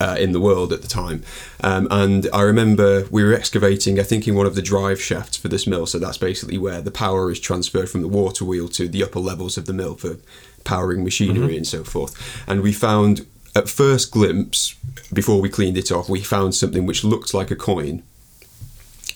uh, 0.01 0.17
in 0.19 0.33
the 0.33 0.41
world 0.41 0.73
at 0.73 0.83
the 0.83 0.89
time. 0.89 1.23
Um, 1.63 1.89
and 1.91 2.29
I 2.33 2.43
remember 2.43 3.07
we 3.11 3.23
were 3.23 3.33
excavating, 3.33 3.99
I 3.99 4.03
think, 4.03 4.27
in 4.27 4.35
one 4.35 4.47
of 4.47 4.55
the 4.55 4.63
drive 4.63 5.01
shafts 5.01 5.37
for 5.37 5.49
this 5.49 5.67
mill. 5.67 5.87
So 5.87 5.99
that's 5.99 6.19
basically 6.19 6.59
where 6.59 6.81
the 6.81 6.91
power 6.91 7.31
is 7.31 7.41
transferred 7.41 7.89
from 7.89 8.03
the 8.03 8.09
water 8.09 8.45
wheel 8.45 8.69
to 8.69 8.89
the 8.89 9.03
upper 9.05 9.21
levels 9.21 9.57
of 9.57 9.67
the 9.67 9.73
mill 9.73 9.95
for 9.95 10.17
powering 10.65 11.05
machinery 11.05 11.57
and 11.57 11.67
so 11.67 11.85
forth. 11.85 12.15
And 12.49 12.63
we 12.63 12.73
found, 12.73 13.27
at 13.55 13.69
first 13.69 14.11
glimpse, 14.11 14.75
before 15.13 15.41
we 15.41 15.49
cleaned 15.49 15.79
it 15.79 15.93
off, 15.93 16.09
we 16.09 16.21
found 16.21 16.55
something 16.55 16.87
which 16.87 17.05
looked 17.05 17.35
like 17.35 17.51
a 17.51 17.57
coin. 17.57 18.03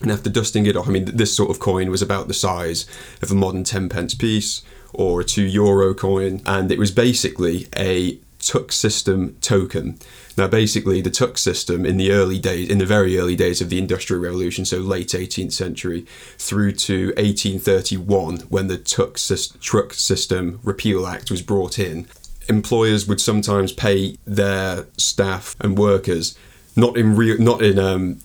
And 0.00 0.12
after 0.12 0.30
dusting 0.30 0.66
it 0.66 0.76
off, 0.76 0.86
I 0.86 0.92
mean, 0.92 1.16
this 1.16 1.34
sort 1.34 1.50
of 1.50 1.58
coin 1.58 1.90
was 1.90 2.02
about 2.02 2.28
the 2.28 2.34
size 2.34 2.86
of 3.20 3.32
a 3.32 3.34
modern 3.34 3.64
10 3.64 3.88
pence 3.88 4.14
piece 4.14 4.62
or 4.92 5.20
a 5.20 5.24
2 5.24 5.42
euro 5.42 5.92
coin. 5.92 6.40
And 6.46 6.70
it 6.70 6.78
was 6.78 6.92
basically 6.92 7.66
a 7.76 8.18
truck 8.48 8.72
system 8.72 9.36
token. 9.40 9.98
Now, 10.36 10.48
basically, 10.48 11.00
the 11.00 11.10
tuck 11.10 11.36
system 11.36 11.84
in 11.84 11.96
the 11.96 12.12
early 12.12 12.38
days, 12.38 12.70
in 12.70 12.78
the 12.78 12.86
very 12.86 13.18
early 13.18 13.36
days 13.36 13.60
of 13.60 13.68
the 13.68 13.78
Industrial 13.78 14.22
Revolution, 14.22 14.64
so 14.64 14.78
late 14.78 15.08
18th 15.08 15.52
century, 15.52 16.06
through 16.38 16.72
to 16.72 17.08
1831, 17.16 18.38
when 18.48 18.68
the 18.68 18.78
tuck 18.78 19.18
truck 19.60 19.92
system 19.92 20.60
repeal 20.62 21.06
act 21.06 21.30
was 21.30 21.42
brought 21.42 21.78
in, 21.78 22.06
employers 22.48 23.06
would 23.06 23.20
sometimes 23.20 23.72
pay 23.72 24.16
their 24.24 24.86
staff 24.96 25.54
and 25.60 25.76
workers 25.76 26.38
not 26.74 26.96
in 26.96 27.16
real, 27.16 27.38
not 27.38 27.60
in 27.60 27.78
um, 27.78 28.20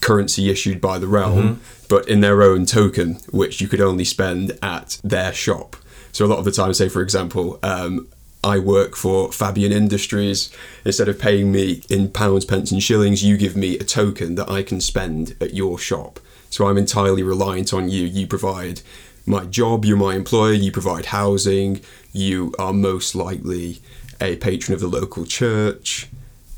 currency 0.00 0.50
issued 0.50 0.80
by 0.80 0.98
the 0.98 1.06
realm, 1.06 1.60
but 1.88 2.08
in 2.08 2.20
their 2.20 2.42
own 2.42 2.64
token, 2.64 3.16
which 3.30 3.60
you 3.60 3.68
could 3.68 3.80
only 3.80 4.04
spend 4.04 4.58
at 4.62 4.98
their 5.04 5.32
shop. 5.32 5.76
So 6.10 6.24
a 6.24 6.28
lot 6.28 6.38
of 6.38 6.44
the 6.44 6.52
time, 6.52 6.72
say 6.72 6.88
for 6.88 7.02
example, 7.02 7.58
um, 7.62 8.08
I 8.42 8.58
work 8.58 8.96
for 8.96 9.30
Fabian 9.32 9.72
Industries. 9.72 10.50
Instead 10.84 11.08
of 11.08 11.18
paying 11.18 11.52
me 11.52 11.82
in 11.90 12.08
pounds, 12.10 12.44
pence, 12.44 12.70
and 12.72 12.82
shillings, 12.82 13.22
you 13.22 13.36
give 13.36 13.56
me 13.56 13.78
a 13.78 13.84
token 13.84 14.34
that 14.36 14.48
I 14.50 14.62
can 14.62 14.80
spend 14.80 15.36
at 15.40 15.54
your 15.54 15.78
shop. 15.78 16.20
So 16.48 16.66
I'm 16.66 16.78
entirely 16.78 17.22
reliant 17.22 17.72
on 17.72 17.88
you. 17.90 18.04
You 18.04 18.26
provide 18.26 18.80
my 19.26 19.44
job, 19.44 19.84
you're 19.84 19.96
my 19.96 20.14
employer, 20.14 20.52
you 20.54 20.72
provide 20.72 21.06
housing, 21.06 21.80
you 22.12 22.54
are 22.58 22.72
most 22.72 23.14
likely 23.14 23.80
a 24.20 24.36
patron 24.36 24.74
of 24.74 24.80
the 24.80 24.88
local 24.88 25.24
church. 25.26 26.08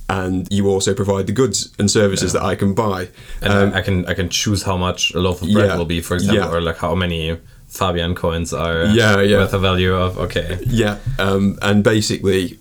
And 0.09 0.47
you 0.51 0.69
also 0.69 0.95
provide 0.95 1.27
the 1.27 1.33
goods 1.33 1.73
and 1.79 1.91
services 1.91 2.33
that 2.35 2.43
I 2.43 2.55
can 2.55 2.75
buy. 2.75 3.09
And 3.41 3.53
Um, 3.53 3.73
I 3.75 3.81
can 3.83 4.05
I 4.07 4.15
can 4.15 4.29
choose 4.29 4.63
how 4.63 4.77
much 4.77 5.13
a 5.15 5.21
loaf 5.21 5.41
of 5.43 5.51
bread 5.51 5.69
Yeah, 5.69 5.77
will 5.79 5.87
be, 5.87 6.01
for 6.03 6.15
example, 6.15 6.45
yeah. 6.49 6.55
or 6.55 6.61
like 6.61 6.77
how 6.79 6.95
many 6.95 7.39
Fabian 7.73 8.15
coins 8.15 8.53
are 8.53 8.85
Yeah, 8.85 9.21
yeah. 9.23 9.39
with 9.39 9.55
a 9.55 9.59
value 9.59 9.95
of 9.95 10.19
okay. 10.19 10.59
Yeah, 10.67 10.99
um, 11.19 11.59
and 11.63 11.83
basically, 11.83 12.59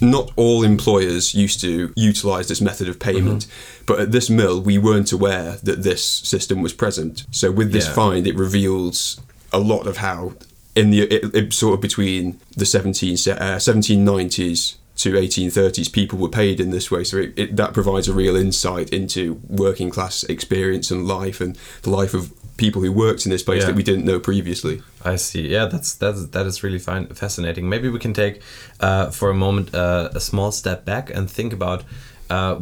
not 0.00 0.30
all 0.36 0.62
employers 0.62 1.34
used 1.34 1.60
to 1.62 1.92
utilize 1.96 2.46
this 2.48 2.60
method 2.60 2.86
of 2.88 2.98
payment, 2.98 3.44
Mm-hmm. 3.46 3.84
but 3.86 3.98
at 4.00 4.12
this 4.12 4.28
mill, 4.28 4.60
we 4.60 4.76
weren't 4.78 5.10
aware 5.10 5.56
that 5.62 5.82
this 5.82 6.04
system 6.04 6.60
was 6.62 6.72
present. 6.74 7.24
So 7.30 7.50
with 7.50 7.72
this 7.72 7.86
Yeah. 7.86 7.94
find, 7.94 8.26
it 8.26 8.36
reveals 8.36 9.18
a 9.52 9.58
lot 9.58 9.86
of 9.86 9.96
how, 9.98 10.34
in 10.74 10.90
the 10.90 11.00
it, 11.02 11.34
it 11.34 11.52
sort 11.54 11.74
of 11.74 11.80
between 11.80 12.38
the 12.56 12.66
17, 12.66 13.14
uh, 13.14 13.58
1790s 13.58 14.74
to 14.96 15.12
1830s, 15.12 15.92
people 15.92 16.18
were 16.18 16.28
paid 16.28 16.58
in 16.60 16.70
this 16.70 16.90
way. 16.90 17.04
So 17.04 17.18
it, 17.18 17.32
it, 17.36 17.56
that 17.56 17.72
provides 17.74 18.08
a 18.08 18.14
real 18.14 18.34
insight 18.36 18.90
into 18.90 19.40
working 19.48 19.90
class 19.90 20.24
experience 20.24 20.90
and 20.90 21.06
life, 21.06 21.40
and 21.40 21.56
the 21.82 21.90
life 21.90 22.14
of 22.14 22.32
people 22.56 22.82
who 22.82 22.92
worked 22.92 23.26
in 23.26 23.30
this 23.30 23.42
place 23.42 23.60
Yeah. 23.62 23.66
that 23.68 23.76
we 23.76 23.82
didn't 23.82 24.04
know 24.04 24.18
previously. 24.18 24.82
I 25.04 25.16
see. 25.16 25.48
Yeah, 25.48 25.66
that's 25.66 25.94
that's 25.94 26.26
that 26.26 26.46
is 26.46 26.62
really 26.62 26.78
fine, 26.78 27.06
fascinating. 27.14 27.68
Maybe 27.68 27.88
we 27.88 27.98
can 27.98 28.12
take 28.12 28.40
uh, 28.80 29.10
for 29.10 29.30
a 29.30 29.34
moment 29.34 29.74
uh, 29.74 30.08
a 30.14 30.20
small 30.20 30.52
step 30.52 30.84
back 30.84 31.10
and 31.14 31.30
think 31.30 31.52
about 31.52 31.84
uh, 32.30 32.56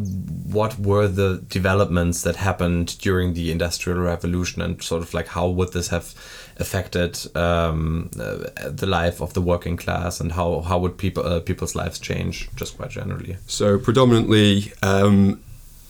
what 0.53 0.79
were 0.79 1.09
the 1.09 1.43
developments 1.49 2.23
that 2.23 2.37
happened 2.37 2.99
during 2.99 3.35
the 3.35 3.51
Industrial 3.51 3.99
Revolution 3.99 4.63
and 4.63 4.83
sort 4.83 5.03
of 5.03 5.15
like 5.15 5.29
how 5.29 5.49
would 5.49 5.73
this 5.73 5.89
have 5.89 6.15
affected 6.59 7.19
um, 7.37 8.11
uh, 8.21 8.71
the 8.71 8.87
life 8.87 9.23
of 9.23 9.33
the 9.33 9.41
working 9.41 9.77
class 9.77 10.21
and 10.21 10.33
how 10.33 10.61
how 10.61 10.79
would 10.79 10.97
people 10.99 11.23
uh, 11.27 11.41
people's 11.41 11.75
lives 11.75 11.99
change 11.99 12.49
just 12.57 12.77
quite 12.77 12.91
generally. 12.91 13.37
So 13.47 13.79
predominantly, 13.79 14.73
um, 14.83 15.41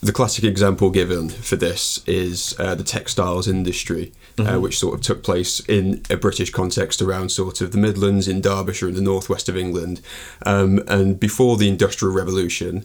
the 0.04 0.12
classic 0.12 0.44
example 0.44 0.90
given 0.90 1.30
for 1.30 1.56
this 1.56 2.06
is 2.06 2.54
uh, 2.58 2.74
the 2.74 2.84
textiles 2.84 3.48
industry, 3.48 4.12
uh, 4.38 4.58
which 4.58 4.78
sort 4.78 4.94
of 4.94 5.00
took 5.00 5.22
place 5.22 5.60
in 5.60 6.02
a 6.10 6.16
British 6.16 6.50
context 6.50 7.00
around 7.00 7.30
sort 7.30 7.62
of 7.62 7.72
the 7.72 7.78
Midlands, 7.78 8.28
in 8.28 8.42
Derbyshire, 8.42 8.88
and 8.88 8.96
the 8.96 9.00
northwest 9.00 9.48
of 9.48 9.56
England. 9.56 10.02
Um, 10.44 10.82
and 10.88 11.18
before 11.18 11.56
the 11.56 11.70
Industrial 11.70 12.14
Revolution, 12.14 12.84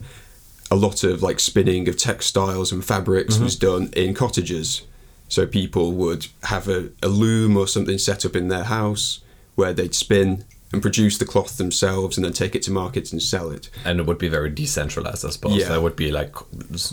a 0.71 0.77
lot 0.77 1.03
of 1.03 1.21
like 1.21 1.41
spinning 1.41 1.89
of 1.89 1.97
textiles 1.97 2.71
and 2.71 2.85
fabrics 2.85 3.37
was 3.37 3.57
done 3.57 3.91
in 3.97 4.13
cottages. 4.13 4.83
So 5.27 5.45
people 5.45 5.91
would 5.91 6.27
have 6.43 6.69
a, 6.69 6.89
a 7.03 7.09
loom 7.09 7.57
or 7.57 7.67
something 7.67 7.97
set 7.97 8.25
up 8.25 8.35
in 8.35 8.47
their 8.47 8.63
house 8.63 9.19
where 9.55 9.73
they'd 9.73 9.93
spin 9.93 10.45
and 10.71 10.81
produce 10.81 11.17
the 11.17 11.25
cloth 11.25 11.57
themselves 11.57 12.15
and 12.17 12.23
then 12.25 12.33
take 12.33 12.53
it 12.55 12.61
to 12.63 12.71
markets 12.71 13.11
and 13.11 13.21
sell 13.21 13.49
it. 13.49 13.69
And 13.85 13.99
it 13.99 14.05
would 14.05 14.19
be 14.19 14.27
very 14.27 14.49
decentralized, 14.49 15.25
I 15.25 15.29
suppose. 15.29 15.55
Yeah. 15.57 15.69
There 15.69 15.81
would 15.81 15.95
be 15.95 16.11
like 16.11 16.35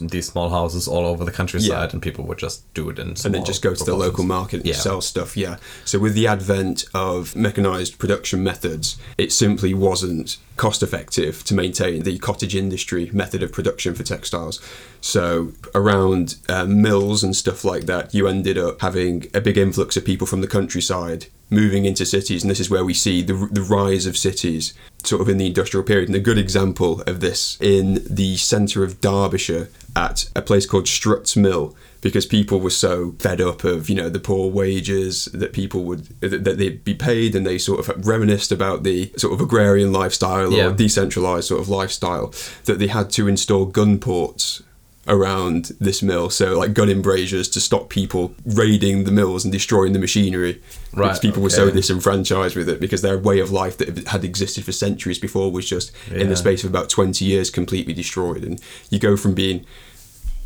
these 0.01 0.27
small 0.27 0.49
houses 0.51 0.89
all 0.89 1.05
over 1.07 1.25
the 1.25 1.31
countryside, 1.31 1.69
Yeah. 1.69 1.89
and 1.93 2.01
people 2.01 2.25
would 2.25 2.39
just 2.39 2.73
do 2.75 2.89
it 2.89 2.99
in 2.99 3.09
and 3.09 3.35
then 3.35 3.45
just 3.45 3.61
go 3.63 3.75
to 3.75 3.85
the 3.85 3.95
local 3.95 4.25
market 4.25 4.61
and 4.61 4.67
Yeah. 4.67 4.77
sell 4.77 5.01
stuff. 5.01 5.37
Yeah. 5.37 5.57
So 5.85 5.99
with 5.99 6.15
the 6.15 6.27
advent 6.27 6.87
of 6.95 7.37
mechanized 7.37 7.99
production 7.99 8.43
methods, 8.43 8.97
it 9.19 9.31
simply 9.33 9.75
wasn't 9.75 10.39
cost 10.57 10.83
effective 10.83 11.45
to 11.45 11.53
maintain 11.55 12.03
the 12.03 12.17
cottage 12.19 12.57
industry 12.57 13.11
method 13.13 13.43
of 13.43 13.53
production 13.53 13.95
for 13.95 14.03
textiles. 14.03 14.59
So 15.03 15.53
around 15.75 16.37
um, 16.49 16.81
mills 16.81 17.23
and 17.23 17.37
stuff 17.37 17.63
like 17.65 17.85
that, 17.87 18.15
you 18.15 18.27
ended 18.27 18.57
up 18.57 18.81
having 18.81 19.27
a 19.35 19.41
big 19.43 19.59
influx 19.59 19.97
of 19.99 20.05
people 20.07 20.27
from 20.27 20.41
the 20.41 20.47
countryside 20.47 21.27
moving 21.51 21.85
into 21.85 22.05
cities, 22.05 22.43
and 22.43 22.51
this 22.51 22.61
is 22.61 22.71
where 22.71 22.85
we 22.85 22.95
see 22.95 23.23
the, 23.23 23.35
the 23.51 23.63
rise 23.63 24.07
of 24.07 24.17
cities 24.17 24.75
sort 25.05 25.23
of 25.23 25.29
in 25.29 25.39
the 25.39 25.47
industrial 25.47 25.85
period. 25.85 26.09
And 26.09 26.17
a 26.17 26.21
good 26.21 26.39
example 26.39 27.03
of 27.03 27.21
this 27.21 27.57
in 27.61 28.03
the 28.09 28.37
centre 28.37 28.83
of 28.83 29.01
Derbyshire 29.01 29.69
at 29.95 30.29
a 30.35 30.43
place 30.43 30.67
called 30.67 30.89
Strutt's 30.89 31.37
Mill 31.37 31.75
because 32.01 32.27
people 32.27 32.61
were 32.61 32.71
so 32.71 33.13
fed 33.19 33.41
up 33.41 33.65
of 33.65 33.89
you 33.89 33.95
know 33.97 34.09
the 34.09 34.21
poor 34.21 34.51
wages 34.51 35.25
that 35.27 35.53
people 35.53 35.83
would 35.85 36.05
that 36.21 36.45
they'd 36.59 36.85
be 36.85 36.95
paid 36.95 37.35
and 37.35 37.47
they 37.47 37.59
sort 37.59 37.81
of 37.81 38.07
reminisced 38.07 38.53
about 38.53 38.83
the 38.83 39.11
sort 39.17 39.33
of 39.33 39.41
agrarian 39.41 39.93
lifestyle 39.93 40.53
Yeah. 40.53 40.67
or 40.67 40.73
decentralized 40.75 41.49
sort 41.49 41.61
of 41.61 41.69
lifestyle 41.69 42.33
that 42.67 42.79
they 42.79 42.89
had 42.89 43.11
to 43.11 43.27
install 43.27 43.65
gun 43.65 43.99
ports 43.99 44.63
around 45.09 45.73
this 45.81 46.03
mill. 46.03 46.31
So 46.31 46.59
like 46.59 46.75
gun 46.75 46.89
embrasures 46.89 47.49
to 47.51 47.61
stop 47.61 47.89
people 47.89 48.35
raiding 48.45 49.05
the 49.05 49.13
mills 49.13 49.45
and 49.45 49.53
destroying 49.53 49.93
the 49.93 49.99
machinery. 49.99 50.61
Right, 50.93 51.09
because 51.09 51.19
people 51.21 51.43
were 51.43 51.51
so 51.51 51.71
disenfranchised 51.71 52.57
with 52.57 52.69
it 52.69 52.81
because 52.81 53.03
their 53.03 53.19
way 53.19 53.39
of 53.39 53.51
life 53.51 53.77
that 53.79 54.09
had 54.09 54.25
existed 54.25 54.65
for 54.65 54.73
centuries 54.73 55.19
before 55.19 55.53
was 55.53 55.69
just 55.69 55.93
in 56.11 56.31
the 56.31 56.37
space 56.37 56.65
of 56.65 56.71
about 56.71 56.89
20 56.89 57.25
years 57.25 57.51
completely 57.51 57.93
destroyed. 57.93 58.43
And 58.43 58.61
you 58.89 58.99
go 58.99 59.17
from 59.17 59.35
being 59.35 59.67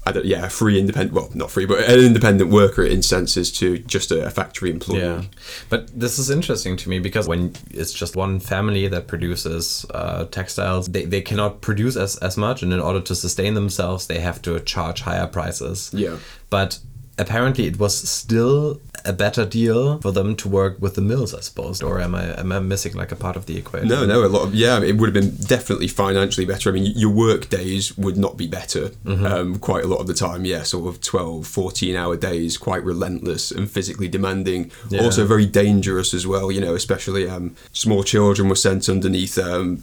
I 0.07 0.13
don't, 0.13 0.25
yeah, 0.25 0.47
a 0.47 0.49
free 0.49 0.79
independent, 0.79 1.13
well, 1.13 1.31
not 1.35 1.51
free, 1.51 1.67
but 1.67 1.81
an 1.89 2.01
independent 2.01 2.51
worker 2.51 2.83
in 2.83 3.03
senses 3.03 3.53
to 3.59 3.79
just 3.81 4.11
a, 4.11 4.27
a 4.27 4.31
factory 4.31 4.71
employee. 4.71 5.01
Yeah, 5.01 5.23
but 5.69 5.89
this 5.89 6.19
is 6.19 6.31
interesting 6.31 6.77
to 6.79 6.89
me 6.89 6.99
because 6.99 7.29
when 7.29 7.55
it's 7.71 7.93
just 7.93 8.17
one 8.17 8.41
family 8.41 8.89
that 8.89 9.09
produces 9.09 9.85
uh, 9.93 10.25
textiles, 10.27 10.89
they, 10.89 11.05
they 11.05 11.21
cannot 11.21 11.61
produce 11.61 11.97
as, 11.97 12.17
as 12.19 12.37
much, 12.39 12.63
and 12.63 12.73
in 12.73 12.81
order 12.81 13.01
to 13.01 13.15
sustain 13.15 13.55
themselves, 13.55 14.07
they 14.07 14.21
have 14.21 14.41
to 14.43 14.59
charge 14.61 15.03
higher 15.03 15.27
prices. 15.27 15.91
Yeah. 15.93 16.17
But 16.49 16.79
apparently, 17.19 17.67
it 17.67 17.79
was 17.79 17.97
still 18.09 18.81
a 19.07 19.13
better 19.15 19.47
deal 19.47 19.99
for 20.01 20.13
them 20.13 20.37
to 20.37 20.47
work 20.47 20.77
with 20.79 20.95
the 20.95 21.01
mills, 21.01 21.35
I 21.35 21.41
suppose. 21.41 21.83
Or 21.83 22.01
am 22.01 22.15
I 22.15 22.39
am 22.39 22.53
I 22.53 22.59
missing 22.61 22.93
like 22.95 23.11
a 23.13 23.17
part 23.17 23.35
of 23.37 23.47
the 23.47 23.57
equation? 23.57 23.89
No, 23.89 24.05
no, 24.05 24.25
a 24.25 24.29
lot 24.29 24.43
of 24.43 24.55
yeah, 24.55 24.81
it 24.83 24.99
would 24.99 25.15
have 25.15 25.23
been 25.25 25.37
definitely 25.47 25.89
financially 25.89 26.45
better. 26.47 26.69
I 26.69 26.73
mean, 26.75 26.93
your 26.97 27.11
work 27.11 27.49
days 27.49 27.97
would 27.97 28.19
not 28.19 28.37
be 28.37 28.47
better 28.47 28.91
Mm-hmm. 29.05 29.27
um, 29.27 29.59
quite 29.59 29.85
a 29.85 29.87
lot 29.89 30.01
of 30.01 30.07
the 30.07 30.15
time. 30.15 30.45
Yeah, 30.45 30.63
sort 30.65 30.89
of 30.95 31.01
12, 31.01 31.47
14 31.47 31.97
hour 31.97 32.17
days, 32.17 32.59
quite 32.59 32.85
relentless 32.85 33.51
and 33.51 33.71
physically 33.71 34.09
demanding. 34.09 34.71
Yeah. 34.91 35.03
Also 35.03 35.25
very 35.27 35.47
dangerous 35.47 36.13
as 36.13 36.27
well. 36.27 36.53
You 36.53 36.61
know, 36.61 36.75
especially 36.75 37.29
um, 37.29 37.57
small 37.73 38.03
children 38.03 38.49
were 38.49 38.55
sent 38.57 38.89
underneath. 38.89 39.39
Um, 39.39 39.83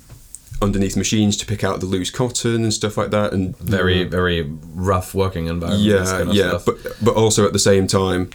underneath 0.62 0.98
machines 0.98 1.38
to 1.38 1.46
pick 1.46 1.64
out 1.64 1.80
the 1.80 1.86
loose 1.86 2.10
cotton 2.10 2.64
and 2.64 2.74
stuff 2.74 2.98
like 2.98 3.12
that 3.12 3.32
and 3.34 3.56
Very 3.58 4.04
very 4.04 4.42
rough 4.74 5.14
working 5.14 5.48
environment. 5.48 5.84
yeah 5.84 6.04
kind 6.06 6.30
of 6.30 6.36
yeah 6.36 6.50
stuff. 6.58 6.66
but 6.66 6.78
but 7.04 7.16
also 7.16 7.46
at 7.46 7.54
the 7.54 7.60
same 7.60 7.86
time 7.88 8.30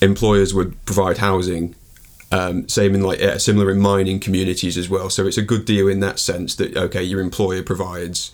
employers 0.00 0.54
would 0.54 0.82
provide 0.86 1.18
housing 1.18 1.74
um, 2.32 2.68
same 2.68 2.94
in 2.94 3.02
like 3.02 3.18
yeah, 3.18 3.38
similar 3.38 3.70
in 3.72 3.80
mining 3.80 4.20
communities 4.20 4.78
as 4.78 4.88
well 4.88 5.10
so 5.10 5.26
it's 5.26 5.36
a 5.38 5.42
good 5.42 5.64
deal 5.64 5.88
in 5.88 5.98
that 6.00 6.20
sense 6.20 6.54
that 6.54 6.76
okay 6.76 7.02
your 7.02 7.20
employer 7.20 7.62
provides 7.64 8.30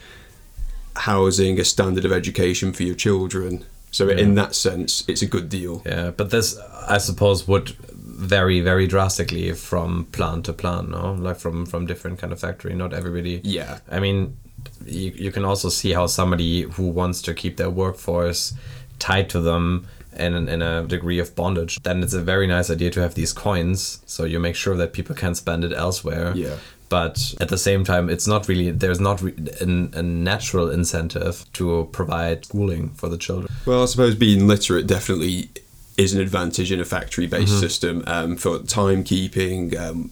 housing 0.96 1.58
a 1.58 1.64
standard 1.64 2.04
of 2.04 2.12
education 2.12 2.72
for 2.72 2.82
your 2.82 2.94
children 2.94 3.64
so 3.90 4.08
in 4.10 4.34
that 4.34 4.54
sense 4.54 5.04
it's 5.08 5.22
a 5.22 5.26
good 5.26 5.48
deal 5.48 5.82
Yeah, 5.86 6.10
but 6.10 6.30
this, 6.30 6.58
I 6.86 6.98
suppose, 6.98 7.48
would 7.48 7.74
vary 8.16 8.60
very 8.60 8.86
drastically 8.86 9.52
from 9.52 10.06
plant 10.12 10.46
to 10.46 10.52
plant, 10.52 10.90
no? 10.90 11.12
Like 11.12 11.36
from 11.36 11.66
from 11.66 11.86
different 11.86 12.18
kind 12.18 12.32
of 12.32 12.40
factory. 12.40 12.74
Not 12.74 12.92
everybody. 12.92 13.40
Yeah. 13.44 13.78
I 13.90 14.00
mean, 14.00 14.36
you 14.84 15.12
you 15.14 15.32
can 15.32 15.44
also 15.44 15.68
see 15.68 15.92
how 15.92 16.06
somebody 16.06 16.62
who 16.62 16.88
wants 16.88 17.22
to 17.22 17.34
keep 17.34 17.56
their 17.56 17.70
workforce 17.70 18.54
tied 18.98 19.28
to 19.30 19.40
them 19.40 19.86
in 20.18 20.48
in 20.48 20.62
a 20.62 20.82
degree 20.82 21.18
of 21.18 21.34
bondage, 21.34 21.78
then 21.82 22.02
it's 22.02 22.14
a 22.14 22.22
very 22.22 22.46
nice 22.46 22.70
idea 22.70 22.90
to 22.90 23.00
have 23.00 23.14
these 23.14 23.32
coins, 23.32 24.00
so 24.06 24.24
you 24.24 24.40
make 24.40 24.56
sure 24.56 24.76
that 24.76 24.92
people 24.92 25.14
can 25.14 25.34
spend 25.34 25.64
it 25.64 25.72
elsewhere. 25.72 26.32
Yeah. 26.34 26.56
But 26.88 27.34
at 27.40 27.48
the 27.48 27.58
same 27.58 27.82
time, 27.84 28.08
it's 28.08 28.28
not 28.28 28.48
really 28.48 28.70
there's 28.70 29.00
not 29.00 29.20
re- 29.20 29.34
an, 29.60 29.92
a 29.94 30.02
natural 30.02 30.70
incentive 30.70 31.44
to 31.54 31.88
provide 31.92 32.46
schooling 32.46 32.90
for 32.90 33.08
the 33.08 33.18
children. 33.18 33.52
Well, 33.66 33.82
I 33.82 33.86
suppose 33.86 34.14
being 34.14 34.46
literate 34.46 34.86
definitely 34.86 35.50
is 35.96 36.14
an 36.14 36.20
advantage 36.20 36.70
in 36.70 36.80
a 36.80 36.84
factory-based 36.84 37.58
system 37.58 38.02
um, 38.06 38.36
for 38.36 38.58
timekeeping. 38.58 39.76
Um, 39.78 40.10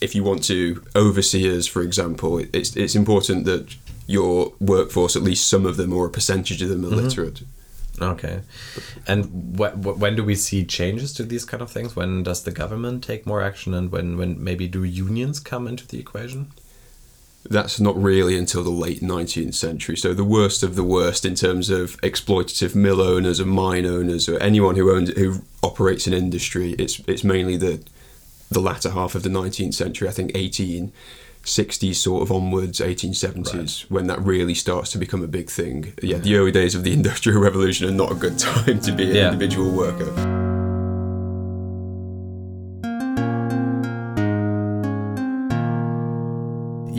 if 0.00 0.14
you 0.14 0.24
want 0.24 0.42
to 0.44 0.82
overseers, 0.96 1.66
for 1.66 1.82
example, 1.82 2.38
it's 2.38 2.74
it's 2.76 2.94
important 2.94 3.44
that 3.44 3.76
your 4.06 4.52
workforce, 4.60 5.14
at 5.14 5.22
least 5.22 5.46
some 5.46 5.66
of 5.66 5.76
them 5.76 5.92
or 5.92 6.06
a 6.06 6.10
percentage 6.10 6.62
of 6.62 6.68
them, 6.68 6.84
are 6.84 6.88
literate. 6.88 7.42
Okay. 8.00 8.40
And 9.06 9.58
wh- 9.58 9.74
wh- 9.74 10.00
when 10.00 10.16
do 10.16 10.24
we 10.24 10.34
see 10.34 10.64
changes 10.64 11.12
to 11.14 11.22
these 11.22 11.44
kind 11.44 11.62
of 11.62 11.70
things? 11.70 11.94
When 11.94 12.22
does 12.22 12.42
the 12.44 12.50
government 12.50 13.04
take 13.04 13.26
more 13.26 13.42
action, 13.42 13.74
and 13.74 13.92
when 13.92 14.16
when 14.16 14.42
maybe 14.42 14.66
do 14.68 14.84
unions 14.84 15.38
come 15.38 15.66
into 15.68 15.86
the 15.86 15.98
equation? 15.98 16.50
That's 17.48 17.80
not 17.80 17.96
really 18.00 18.36
until 18.36 18.62
the 18.62 18.70
late 18.70 19.00
19th 19.00 19.54
century. 19.54 19.96
So 19.96 20.12
the 20.12 20.24
worst 20.24 20.62
of 20.62 20.76
the 20.76 20.84
worst 20.84 21.24
in 21.24 21.34
terms 21.34 21.70
of 21.70 21.98
exploitative 22.02 22.74
mill 22.74 23.00
owners 23.00 23.40
and 23.40 23.50
mine 23.50 23.86
owners 23.86 24.28
or 24.28 24.38
anyone 24.40 24.76
who 24.76 24.94
owns 24.94 25.10
who 25.16 25.42
operates 25.62 26.06
an 26.06 26.12
industry. 26.12 26.72
It's 26.78 27.00
it's 27.06 27.24
mainly 27.24 27.56
the 27.56 27.82
the 28.50 28.60
latter 28.60 28.90
half 28.90 29.14
of 29.14 29.22
the 29.22 29.30
19th 29.30 29.74
century. 29.74 30.08
I 30.08 30.12
think 30.12 30.32
18 30.34 30.92
60s 31.42 31.94
sort 31.94 32.22
of 32.22 32.30
onwards, 32.30 32.80
1870s, 32.80 33.90
when 33.90 34.06
that 34.08 34.20
really 34.20 34.52
starts 34.52 34.92
to 34.92 34.98
become 34.98 35.24
a 35.24 35.26
big 35.26 35.48
thing. 35.48 35.94
Yeah, 36.02 36.18
the 36.18 36.34
early 36.36 36.52
days 36.52 36.74
of 36.74 36.84
the 36.84 36.92
Industrial 37.00 37.40
Revolution 37.40 37.88
are 37.88 37.92
not 37.92 38.12
a 38.12 38.14
good 38.14 38.38
time 38.38 38.78
to 38.80 38.92
be 38.92 39.08
an 39.08 39.16
Yeah. 39.16 39.32
individual 39.32 39.70
worker. 39.70 40.49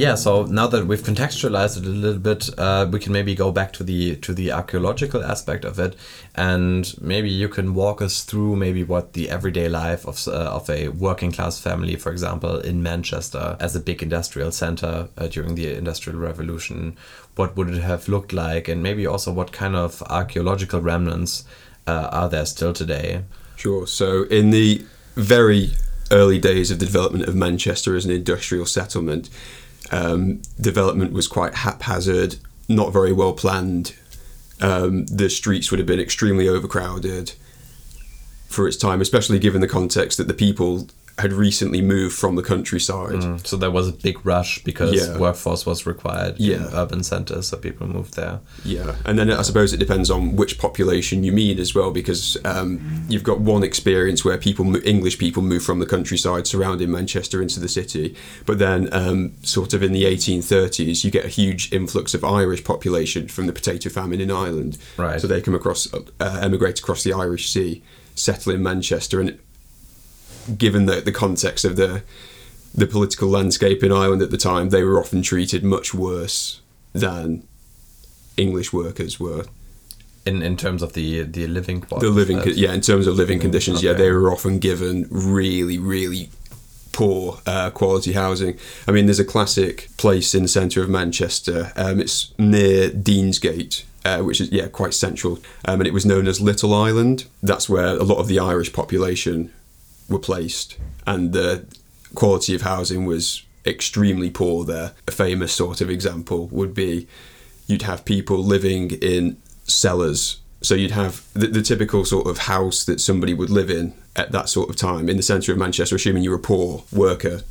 Yeah 0.06 0.16
so 0.16 0.32
now 0.60 0.68
that 0.68 0.86
we've 0.88 1.08
contextualized 1.12 1.78
it 1.78 1.86
a 1.86 1.90
little 2.06 2.24
bit 2.32 2.42
uh, 2.58 2.88
we 2.92 3.00
can 3.00 3.14
maybe 3.14 3.34
go 3.36 3.52
back 3.52 3.72
to 3.78 3.84
the 3.84 4.16
to 4.26 4.34
the 4.34 4.52
archaeological 4.52 5.24
aspect 5.24 5.64
of 5.66 5.80
it. 5.80 5.96
And 6.36 6.84
maybe 7.02 7.30
you 7.30 7.50
can 7.50 7.68
walk 7.74 8.02
us 8.02 8.24
through 8.24 8.56
maybe 8.56 8.84
what 8.84 9.14
the 9.14 9.30
everyday 9.30 9.68
life 9.68 10.06
of, 10.12 10.16
uh, 10.28 10.58
of 10.58 10.70
a 10.70 10.88
working 10.90 11.32
class 11.32 11.60
family 11.60 11.96
for 11.96 12.12
example 12.12 12.60
in 12.60 12.82
manchester 12.82 13.58
as 13.60 13.76
a 13.76 13.80
big 13.80 14.02
industrial 14.02 14.52
center 14.52 15.10
uh, 15.18 15.28
during 15.28 15.56
the 15.56 15.66
industrial 15.76 16.20
revolution 16.20 16.98
what 17.36 17.56
would 17.56 17.70
it 17.70 17.82
have 17.82 18.08
looked 18.08 18.34
like? 18.34 18.68
And 18.68 18.84
maybe 18.84 19.08
also 19.08 19.32
what 19.32 19.52
kind 19.52 19.76
of 19.76 20.02
archaeological 20.04 20.82
remnants 20.82 21.44
uh, 21.88 22.10
are 22.12 22.30
there 22.30 22.46
still 22.46 22.74
today? 22.74 23.24
Sure. 23.56 23.88
So, 23.88 24.24
in 24.24 24.50
the 24.52 24.86
very 25.16 25.72
early 26.12 26.40
days 26.40 26.72
of 26.72 26.80
the 26.80 26.86
development 26.86 27.28
of 27.28 27.36
Manchester 27.36 27.96
as 27.96 28.06
an 28.06 28.12
industrial 28.12 28.66
settlement, 28.66 29.30
um, 29.92 30.42
development 30.60 31.14
was 31.14 31.28
quite 31.28 31.56
haphazard, 31.56 32.38
not 32.68 32.94
very 32.94 33.12
well 33.12 33.34
planned. 33.34 33.96
Um, 34.62 35.06
the 35.08 35.30
streets 35.30 35.72
would 35.72 35.80
have 35.80 35.88
been 35.88 36.00
extremely 36.00 36.48
overcrowded 36.48 37.34
for 38.48 38.68
its 38.68 38.78
time, 38.78 39.02
especially 39.02 39.40
given 39.40 39.62
the 39.62 39.68
context 39.68 40.18
that 40.18 40.28
the 40.28 40.34
people 40.34 40.88
had 41.20 41.34
recently 41.34 41.82
moved 41.82 42.16
from 42.16 42.36
the 42.36 42.42
countryside. 42.42 43.46
so 43.46 43.58
there 43.58 43.70
was 43.72 43.88
a 43.88 43.92
big 43.92 44.24
rush 44.26 44.64
because 44.64 44.94
Yeah. 44.94 45.18
workforce 45.18 45.66
was 45.66 45.86
required 45.86 46.36
Yeah. 46.40 46.56
in 46.68 46.74
urban 46.74 47.04
centers 47.04 47.48
so 47.50 47.58
people 47.58 47.88
moved 47.88 48.16
there 48.16 48.40
Yeah, 48.66 48.96
and 49.06 49.20
then 49.20 49.30
I 49.32 49.42
suppose 49.44 49.74
it 49.74 49.78
depends 49.78 50.10
on 50.10 50.36
which 50.36 50.58
population 50.58 51.24
you 51.24 51.32
mean 51.32 51.60
as 51.60 51.76
well, 51.76 51.92
because 51.92 52.38
um, 52.46 53.04
you've 53.10 53.24
got 53.24 53.40
one 53.40 53.64
experience 53.64 54.24
where 54.26 54.38
people, 54.38 54.76
English 54.86 55.18
people, 55.18 55.42
move 55.44 55.64
from 55.64 55.80
the 55.80 55.86
countryside 55.86 56.48
surrounding 56.48 56.92
Manchester 56.92 57.42
into 57.42 57.60
the 57.60 57.68
city, 57.70 58.16
but 58.46 58.58
then 58.60 58.90
um, 58.94 59.32
sort 59.44 59.74
of 59.74 59.84
in 59.84 59.92
the 59.94 60.06
1830s, 60.06 61.04
you 61.04 61.12
get 61.12 61.26
a 61.26 61.30
huge 61.30 61.72
influx 61.72 62.14
of 62.14 62.24
Irish 62.24 62.64
population 62.64 63.28
from 63.28 63.48
the 63.48 63.54
potato 63.54 63.90
famine 63.90 64.22
in 64.22 64.32
Ireland. 64.32 64.78
Right. 64.98 65.20
So 65.22 65.28
they 65.28 65.42
come 65.42 65.56
across, 65.56 65.88
uh, 65.94 66.40
emigrate 66.42 66.80
across 66.80 67.04
the 67.04 67.14
Irish 67.14 67.50
Sea, 67.50 67.82
settle 68.16 68.54
in 68.54 68.64
Manchester, 68.64 69.20
and 69.20 69.38
given 70.58 70.86
the 70.86 71.02
the 71.02 71.12
context 71.12 71.66
of 71.66 71.76
the 71.76 72.04
the 72.74 72.88
political 72.88 73.28
landscape 73.30 73.84
in 73.84 73.92
Ireland 73.92 74.22
at 74.22 74.32
the 74.32 74.38
time, 74.38 74.70
they 74.70 74.84
were 74.84 75.00
often 75.00 75.22
treated 75.22 75.64
much 75.64 75.94
worse 75.94 76.62
than 76.94 77.44
English 78.38 78.72
workers 78.74 79.20
were. 79.20 79.46
in 80.26 80.42
in 80.42 80.56
terms 80.56 80.82
of 80.82 80.94
the 80.94 81.24
the 81.24 81.48
living 81.48 81.82
quality. 81.82 82.08
The 82.08 82.14
living, 82.14 82.40
co- 82.40 82.50
yeah, 82.52 82.74
in 82.74 82.82
terms 82.82 83.08
of 83.08 83.16
living 83.16 83.40
conditions, 83.40 83.82
yeah, 83.84 83.94
they 83.94 84.12
were 84.12 84.32
often 84.32 84.60
given 84.60 85.08
really, 85.10 85.78
really 85.80 86.30
poor 86.92 87.40
uh, 87.46 87.70
quality 87.72 88.14
housing. 88.14 88.58
I 88.88 88.92
mean, 88.92 89.06
there's 89.08 89.20
a 89.20 89.26
classic 89.26 89.90
place 89.98 90.36
in 90.36 90.44
the 90.44 90.50
centre 90.50 90.84
of 90.84 90.90
Manchester. 90.90 91.72
Um, 91.76 92.00
it's 92.00 92.34
near 92.38 92.90
Deansgate. 92.90 93.84
Uh, 94.04 94.22
which 94.24 94.42
is 94.42 94.52
yeah 94.52 94.68
quite 94.68 94.96
central, 94.96 95.34
um, 95.66 95.80
and 95.80 95.86
it 95.86 95.94
was 95.94 96.06
known 96.08 96.28
as 96.28 96.42
Little 96.42 96.74
Ireland. 96.74 97.26
That's 97.44 97.70
where 97.70 97.86
a 97.86 98.04
lot 98.04 98.18
of 98.18 98.28
the 98.28 98.40
Irish 98.40 98.74
population 98.74 99.52
were 100.12 100.20
placed, 100.20 100.78
and 101.08 101.34
the 101.34 101.66
quality 102.14 102.54
of 102.54 102.62
housing 102.62 103.06
was 103.06 103.44
extremely 103.66 104.30
poor 104.30 104.66
there. 104.66 104.94
A 105.08 105.12
famous 105.12 105.54
sort 105.54 105.82
of 105.82 105.90
example 105.90 106.48
would 106.48 106.74
be 106.74 107.08
you'd 107.68 107.84
have 107.84 108.06
people 108.06 108.44
living 108.44 108.92
in 108.92 109.38
cellars. 109.64 110.40
So 110.62 110.76
you'd 110.76 110.92
have 110.92 111.26
the, 111.34 111.48
the 111.48 111.62
typical 111.62 112.06
sort 112.06 112.28
of 112.28 112.40
house 112.40 112.84
that 112.86 113.00
somebody 113.00 113.34
would 113.34 113.50
live 113.50 113.70
in 113.70 113.94
at 114.16 114.32
that 114.32 114.50
sort 114.50 114.70
of 114.70 114.76
time 114.76 115.10
in 115.10 115.18
the 115.18 115.24
centre 115.24 115.52
of 115.52 115.58
Manchester, 115.58 115.96
assuming 115.96 116.24
you 116.24 116.32
were 116.32 116.36
a 116.36 116.40
poor 116.40 116.84
worker, 116.92 117.42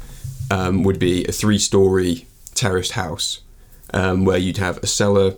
um, 0.51 0.83
would 0.83 0.99
be 0.99 1.25
a 1.25 1.33
three 1.33 1.59
story 1.59 2.27
terraced 2.55 2.93
house 2.93 3.41
um, 3.95 4.25
where 4.25 4.39
you'd 4.39 4.59
have 4.59 4.79
a 4.79 4.87
cellar, 4.87 5.35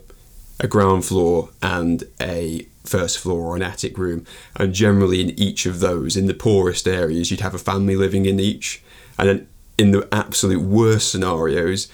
a 0.61 0.67
ground 0.67 1.05
floor, 1.05 1.51
and 1.63 2.05
a 2.21 2.67
first 2.85 3.19
floor 3.19 3.49
or 3.49 3.57
an 3.57 3.63
attic 3.63 3.97
room. 3.99 4.25
And 4.57 4.73
generally, 4.73 5.21
in 5.21 5.39
each 5.39 5.67
of 5.67 5.81
those, 5.81 6.17
in 6.17 6.27
the 6.27 6.35
poorest 6.35 6.87
areas, 6.87 7.31
you'd 7.31 7.41
have 7.41 7.55
a 7.55 7.59
family 7.59 7.97
living 7.97 8.27
in 8.27 8.41
each. 8.41 8.83
And 9.19 9.29
then 9.29 9.49
in 9.79 9.91
the 9.93 10.09
absolute 10.13 10.63
worst 10.63 11.11
scenarios, 11.11 11.89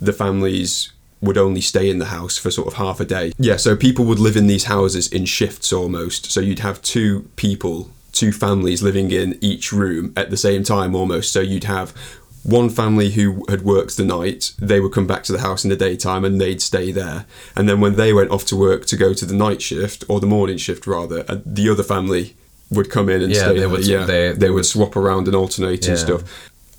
the 0.00 0.12
families 0.12 0.92
would 1.20 1.38
only 1.38 1.60
stay 1.60 1.88
in 1.88 1.98
the 1.98 2.06
house 2.06 2.36
for 2.36 2.50
sort 2.50 2.68
of 2.68 2.74
half 2.74 3.00
a 3.00 3.04
day. 3.04 3.32
Yeah, 3.38 3.56
so 3.56 3.76
people 3.76 4.04
would 4.04 4.18
live 4.18 4.36
in 4.36 4.46
these 4.46 4.64
houses 4.64 5.08
in 5.08 5.24
shifts 5.24 5.72
almost. 5.72 6.30
So 6.30 6.40
you'd 6.40 6.58
have 6.58 6.82
two 6.82 7.30
people, 7.36 7.90
two 8.12 8.30
families 8.30 8.82
living 8.82 9.10
in 9.10 9.38
each 9.40 9.72
room 9.72 10.12
at 10.16 10.30
the 10.30 10.36
same 10.36 10.62
time 10.64 10.94
almost. 10.94 11.32
So 11.32 11.40
you'd 11.40 11.64
have 11.64 11.94
one 12.44 12.68
family 12.70 13.10
who 13.12 13.44
had 13.48 13.62
worked 13.62 13.96
the 13.96 14.04
night, 14.04 14.52
they 14.58 14.78
would 14.78 14.92
come 14.92 15.06
back 15.06 15.22
to 15.24 15.32
the 15.32 15.40
house 15.40 15.64
in 15.64 15.70
the 15.70 15.76
daytime 15.76 16.24
and 16.24 16.40
they'd 16.40 16.60
stay 16.62 16.92
there. 16.92 17.24
And 17.56 17.68
then 17.68 17.80
when 17.80 17.96
they 17.96 18.12
went 18.12 18.30
off 18.30 18.44
to 18.46 18.56
work 18.56 18.84
to 18.86 18.96
go 18.96 19.12
to 19.14 19.24
the 19.26 19.34
night 19.34 19.62
shift 19.62 20.04
or 20.08 20.20
the 20.20 20.26
morning 20.26 20.58
shift 20.58 20.86
rather, 20.86 21.24
uh, 21.28 21.38
the 21.46 21.68
other 21.70 21.82
family 21.82 22.36
would 22.70 22.90
come 22.90 23.08
in 23.08 23.22
and 23.22 23.32
Yeah, 23.32 23.40
stay 23.44 23.52
they 23.54 23.58
there. 23.60 23.68
would- 23.70 23.86
yeah, 23.86 24.04
they- 24.04 24.28
they, 24.32 24.38
they 24.38 24.48
would 24.50 24.56
would- 24.56 24.66
swap 24.66 24.94
around 24.94 25.26
and 25.26 25.34
alternate 25.34 25.88
and 25.88 25.98
stuff. 25.98 26.22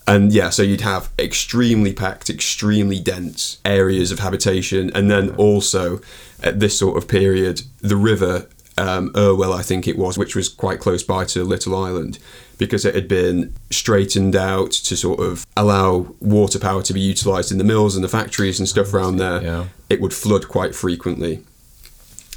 And 0.08 0.32
yeah, 0.32 0.52
so 0.52 0.62
you'd 0.62 0.82
have 0.82 1.10
extremely 1.18 1.92
packed, 1.94 2.30
extremely 2.30 3.00
dense 3.00 3.58
areas 3.66 4.12
of 4.12 4.20
habitation, 4.20 4.92
and 4.94 5.10
then 5.10 5.32
also 5.32 6.00
at 6.44 6.60
this 6.60 6.78
sort 6.78 6.96
of 6.96 7.08
period, 7.08 7.64
the 7.82 7.96
river 7.96 8.46
um, 8.78 9.12
Irwell, 9.16 9.54
I 9.54 9.62
think 9.62 9.88
it 9.88 9.98
was, 9.98 10.18
which 10.18 10.36
was 10.36 10.50
quite 10.50 10.80
close 10.80 11.04
by 11.04 11.26
to 11.26 11.44
Little 11.44 11.76
Ireland, 11.76 12.20
because 12.58 12.84
it 12.86 12.94
had 12.96 13.08
been 13.08 13.54
straightened 13.72 14.36
out 14.36 14.72
to 14.72 14.98
sort 14.98 15.20
of 15.20 15.46
allow 15.56 16.14
water 16.20 16.60
power 16.60 16.82
to 16.84 16.94
be 16.94 17.00
utilised 17.00 17.52
in 17.52 17.58
the 17.58 17.64
mills 17.64 17.96
and 17.96 18.04
the 18.04 18.10
factories 18.10 18.60
and 18.60 18.68
stuff 18.68 18.94
around 18.94 19.18
there. 19.18 19.42
Yeah. 19.42 19.66
It 19.90 20.02
would 20.02 20.14
flood 20.14 20.48
quite 20.48 20.76
frequently. 20.76 21.44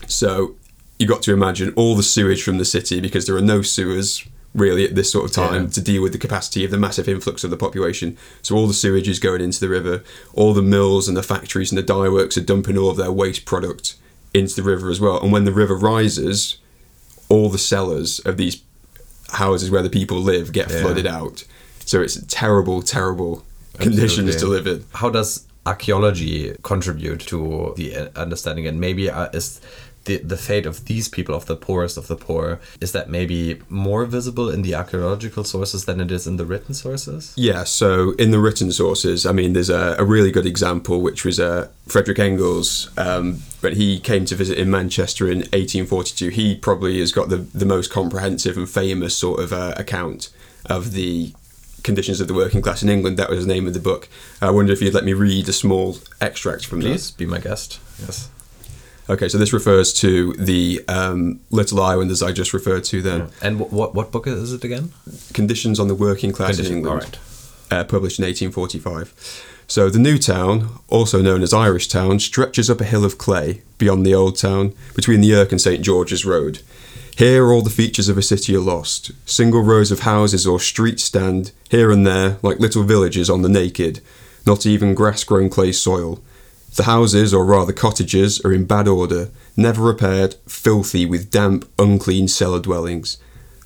So 0.07 0.55
you 0.99 1.07
got 1.07 1.23
to 1.23 1.33
imagine 1.33 1.73
all 1.77 1.95
the 1.97 2.03
sewage 2.03 2.43
from 2.43 2.59
the 2.59 2.65
city 2.65 3.01
because 3.01 3.27
there 3.27 3.37
are 3.37 3.43
no 3.43 3.63
sewers 3.63 4.25
really 4.55 4.85
at 4.85 4.95
this 4.95 5.13
sort 5.13 5.25
of 5.27 5.33
time 5.33 5.65
Yeah. 5.65 5.69
to 5.71 5.81
deal 5.81 6.03
with 6.03 6.13
the 6.13 6.19
capacity 6.19 6.65
of 6.65 6.71
the 6.71 6.79
massive 6.79 7.09
influx 7.09 7.45
of 7.45 7.51
the 7.51 7.57
population. 7.57 8.17
So 8.43 8.57
all 8.57 8.67
the 8.67 8.75
sewage 8.75 9.09
is 9.09 9.19
going 9.21 9.41
into 9.41 9.61
the 9.61 9.69
river. 9.69 10.03
All 10.35 10.55
the 10.55 10.63
mills 10.63 11.07
and 11.07 11.17
the 11.17 11.23
factories 11.23 11.71
and 11.71 11.79
the 11.79 11.83
dye 11.83 12.09
works 12.09 12.37
are 12.37 12.43
dumping 12.43 12.77
all 12.79 12.91
of 12.91 12.97
their 12.97 13.13
waste 13.13 13.45
product 13.45 13.95
into 14.35 14.55
the 14.57 14.63
river 14.63 14.91
as 14.91 15.01
well. 15.01 15.21
And 15.23 15.33
when 15.33 15.45
the 15.45 15.53
river 15.53 15.75
rises, 15.77 16.59
all 17.29 17.49
the 17.49 17.59
cellars 17.59 18.19
of 18.21 18.37
these 18.37 18.63
houses 19.33 19.71
where 19.71 19.83
the 19.83 19.91
people 19.91 20.19
live 20.19 20.53
get 20.53 20.71
Yeah. 20.71 20.81
flooded 20.83 21.07
out. 21.07 21.45
So 21.85 22.01
it's 22.03 22.19
terrible, 22.29 22.83
terrible 22.83 23.45
conditions 23.79 24.37
to 24.37 24.47
live 24.47 24.67
in. 24.67 24.85
How 24.95 25.11
does 25.11 25.45
archaeology 25.67 26.55
contribute 26.63 27.21
to 27.21 27.75
the 27.77 28.11
understanding? 28.17 28.67
And 28.67 28.81
maybe 28.81 29.11
uh, 29.11 29.29
is 29.33 29.61
the 30.09 30.19
the 30.19 30.37
fate 30.37 30.67
of 30.67 30.87
these 30.87 31.09
people, 31.09 31.35
of 31.35 31.47
the 31.47 31.55
poorest 31.55 31.97
of 31.97 32.09
the 32.09 32.17
poor, 32.17 32.61
is 32.81 32.91
that 32.93 33.09
maybe 33.09 33.61
more 33.69 34.05
visible 34.07 34.51
in 34.51 34.63
the 34.63 34.75
archaeological 34.75 35.45
sources 35.45 35.85
than 35.85 36.01
it 36.01 36.11
is 36.11 36.27
in 36.27 36.37
the 36.37 36.45
written 36.45 36.75
sources? 36.75 37.33
Yeah, 37.37 37.63
so 37.63 38.13
in 38.13 38.33
the 38.33 38.41
written 38.41 38.73
sources, 38.73 39.25
I 39.25 39.33
mean, 39.33 39.53
there's 39.53 39.71
a, 39.71 39.95
a 39.99 40.05
really 40.05 40.33
good 40.33 40.47
example, 40.47 41.01
which 41.01 41.25
was 41.25 41.39
uh, 41.39 41.69
Frederick 41.87 42.19
Engels. 42.19 42.91
Um, 42.97 43.43
when 43.61 43.77
he 43.77 44.01
came 44.01 44.25
to 44.25 44.35
visit 44.35 44.59
in 44.59 44.71
Manchester 44.71 45.27
in 45.27 45.39
1842, 45.39 46.31
he 46.31 46.57
probably 46.57 46.99
has 46.99 47.13
got 47.13 47.29
the, 47.29 47.37
the 47.37 47.67
most 47.67 47.93
comprehensive 47.93 48.57
and 48.57 48.69
famous 48.69 49.17
sort 49.17 49.41
of 49.41 49.53
uh, 49.53 49.75
account 49.77 50.31
of 50.67 50.93
the 50.93 51.33
conditions 51.83 52.21
of 52.21 52.29
the 52.29 52.35
working 52.35 52.63
class 52.63 52.83
in 52.83 52.89
England. 52.89 53.17
That 53.19 53.31
was 53.31 53.47
the 53.47 53.53
name 53.53 53.67
of 53.67 53.75
the 53.75 53.81
book. 53.81 54.09
I 54.41 54.51
wonder 54.51 54.73
if 54.73 54.83
you'd 54.83 54.95
let 54.95 55.05
me 55.05 55.13
read 55.13 55.49
a 55.49 55.53
small 55.53 55.99
extract 56.21 56.67
from 56.67 56.81
Please 56.81 57.11
be 57.11 57.27
my 57.27 57.39
guest. 57.39 57.81
Yes. 58.01 58.31
Okay, 59.11 59.29
so 59.29 59.39
this 59.39 59.53
refers 59.55 59.93
to 59.95 60.35
the 60.35 60.85
um, 60.89 61.41
Little 61.51 61.81
Ireland, 61.81 62.11
as 62.11 62.23
I 62.23 62.31
just 62.33 62.53
referred 62.53 62.85
to 62.85 63.01
then. 63.01 63.29
And 63.41 63.59
wh- 63.59 63.73
what 63.73 63.95
what 63.95 64.13
book 64.13 64.27
is 64.27 64.53
it 64.53 64.65
again? 64.65 64.93
Conditions 65.33 65.81
on 65.81 65.89
the 65.89 65.95
Working 65.95 66.31
Class 66.33 66.51
in 66.51 66.57
Condition- 66.57 66.77
England. 66.79 67.03
alright. 67.05 67.19
uh, 67.71 67.85
published 67.85 68.19
in 68.19 68.25
1845. 68.25 69.15
So 69.67 69.91
the 69.91 69.99
new 69.99 70.19
town, 70.19 70.69
also 70.89 71.21
known 71.23 71.43
as 71.43 71.53
Irish 71.53 71.89
Town, 71.89 72.19
stretches 72.21 72.71
up 72.71 72.81
a 72.81 72.85
hill 72.85 73.05
of 73.05 73.19
clay 73.19 73.63
beyond 73.79 74.05
the 74.07 74.15
old 74.15 74.37
town, 74.39 74.73
between 74.95 75.21
the 75.21 75.35
Irk 75.35 75.53
and 75.53 75.61
St 75.61 75.83
George's 75.83 76.25
Road. 76.25 76.61
Here 77.17 77.51
all 77.53 77.63
the 77.63 77.69
features 77.71 78.09
of 78.09 78.17
a 78.17 78.23
city 78.23 78.55
are 78.57 78.61
lost. 78.61 79.11
Single 79.27 79.63
rows 79.63 79.91
of 79.91 80.01
houses 80.01 80.47
or 80.47 80.61
streets 80.61 81.05
stand, 81.05 81.53
here 81.69 81.91
and 81.91 82.07
there, 82.07 82.39
like 82.43 82.61
little 82.61 82.83
villages 82.85 83.29
on 83.29 83.43
the 83.43 83.49
naked, 83.49 84.01
not 84.47 84.65
even 84.65 84.95
grass-grown 84.95 85.51
clay 85.51 85.73
soil. 85.73 86.21
The 86.77 86.85
houses, 86.85 87.35
or 87.35 87.45
rather 87.45 87.73
cottages, 87.73 88.41
are 88.45 88.53
in 88.53 88.65
bad 88.65 88.87
order, 88.87 89.31
never 89.57 89.83
repaired, 89.83 90.37
filthy 90.47 91.05
with 91.07 91.31
damp, 91.31 91.69
unclean 91.79 92.29
cellar 92.29 92.61
dwellings. 92.61 93.19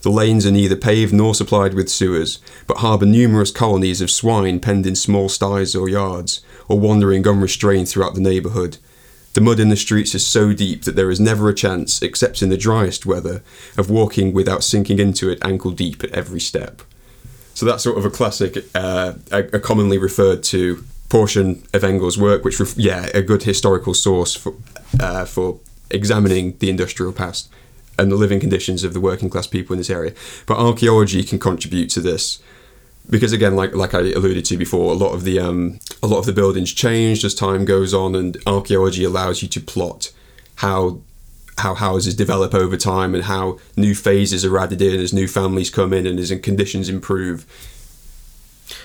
The 0.02 0.10
lanes 0.10 0.46
are 0.46 0.50
neither 0.50 0.76
paved 0.76 1.12
nor 1.12 1.34
supplied 1.34 1.74
with 1.74 1.88
sewers, 1.88 2.40
but 2.66 2.78
harbour 2.78 3.06
numerous 3.06 3.50
colonies 3.50 4.00
of 4.00 4.10
swine 4.10 4.58
penned 4.60 4.86
in 4.86 4.96
small 4.96 5.28
sties 5.28 5.76
or 5.76 5.88
yards, 5.88 6.40
or 6.68 6.80
wandering 6.80 7.26
unrestrained 7.26 7.88
throughout 7.88 8.14
the 8.14 8.20
neighbourhood. 8.20 8.78
The 9.34 9.40
mud 9.40 9.60
in 9.60 9.68
the 9.68 9.76
streets 9.76 10.14
is 10.14 10.26
so 10.26 10.52
deep 10.52 10.84
that 10.84 10.96
there 10.96 11.10
is 11.10 11.20
never 11.20 11.48
a 11.48 11.54
chance, 11.54 12.02
except 12.02 12.42
in 12.42 12.48
the 12.48 12.56
driest 12.56 13.06
weather, 13.06 13.42
of 13.78 13.90
walking 13.90 14.32
without 14.32 14.64
sinking 14.64 14.98
into 14.98 15.30
it 15.30 15.38
ankle 15.42 15.70
deep 15.70 16.02
at 16.02 16.10
every 16.10 16.40
step. 16.40 16.82
So 17.54 17.64
that's 17.64 17.84
sort 17.84 17.98
of 17.98 18.04
a 18.04 18.10
classic, 18.10 18.64
uh, 18.74 19.14
a, 19.30 19.38
a 19.38 19.60
commonly 19.60 19.98
referred 19.98 20.42
to 20.44 20.84
portion 21.12 21.62
of 21.74 21.84
Engel's 21.84 22.16
work, 22.16 22.42
which, 22.42 22.58
ref- 22.58 22.78
yeah, 22.78 23.10
a 23.12 23.20
good 23.20 23.42
historical 23.42 23.92
source 23.92 24.34
for, 24.34 24.54
uh, 24.98 25.26
for 25.26 25.60
examining 25.90 26.56
the 26.56 26.70
industrial 26.70 27.12
past 27.12 27.50
and 27.98 28.10
the 28.10 28.16
living 28.16 28.40
conditions 28.40 28.82
of 28.82 28.94
the 28.94 29.00
working 29.00 29.28
class 29.28 29.46
people 29.46 29.74
in 29.74 29.78
this 29.78 29.90
area. 29.90 30.14
But 30.46 30.56
archaeology 30.56 31.22
can 31.22 31.38
contribute 31.38 31.90
to 31.90 32.00
this 32.00 32.42
because 33.10 33.32
again, 33.32 33.56
like 33.56 33.74
like 33.74 33.92
I 33.94 33.98
alluded 33.98 34.44
to 34.46 34.56
before, 34.56 34.90
a 34.92 34.94
lot 34.94 35.12
of 35.12 35.24
the 35.24 35.38
um, 35.38 35.80
a 36.02 36.06
lot 36.06 36.18
of 36.18 36.26
the 36.26 36.32
buildings 36.32 36.72
changed 36.72 37.24
as 37.24 37.34
time 37.34 37.64
goes 37.64 37.92
on, 37.92 38.14
and 38.14 38.36
archaeology 38.46 39.04
allows 39.04 39.42
you 39.42 39.48
to 39.48 39.60
plot 39.60 40.12
how 40.56 41.00
how 41.58 41.74
houses 41.74 42.14
develop 42.14 42.54
over 42.54 42.76
time 42.76 43.14
and 43.14 43.24
how 43.24 43.58
new 43.76 43.94
phases 43.94 44.44
are 44.44 44.58
added 44.58 44.80
in 44.80 44.98
as 45.00 45.12
new 45.12 45.28
families 45.28 45.68
come 45.68 45.92
in 45.92 46.06
and 46.06 46.18
as 46.18 46.32
conditions 46.40 46.88
improve. 46.88 47.44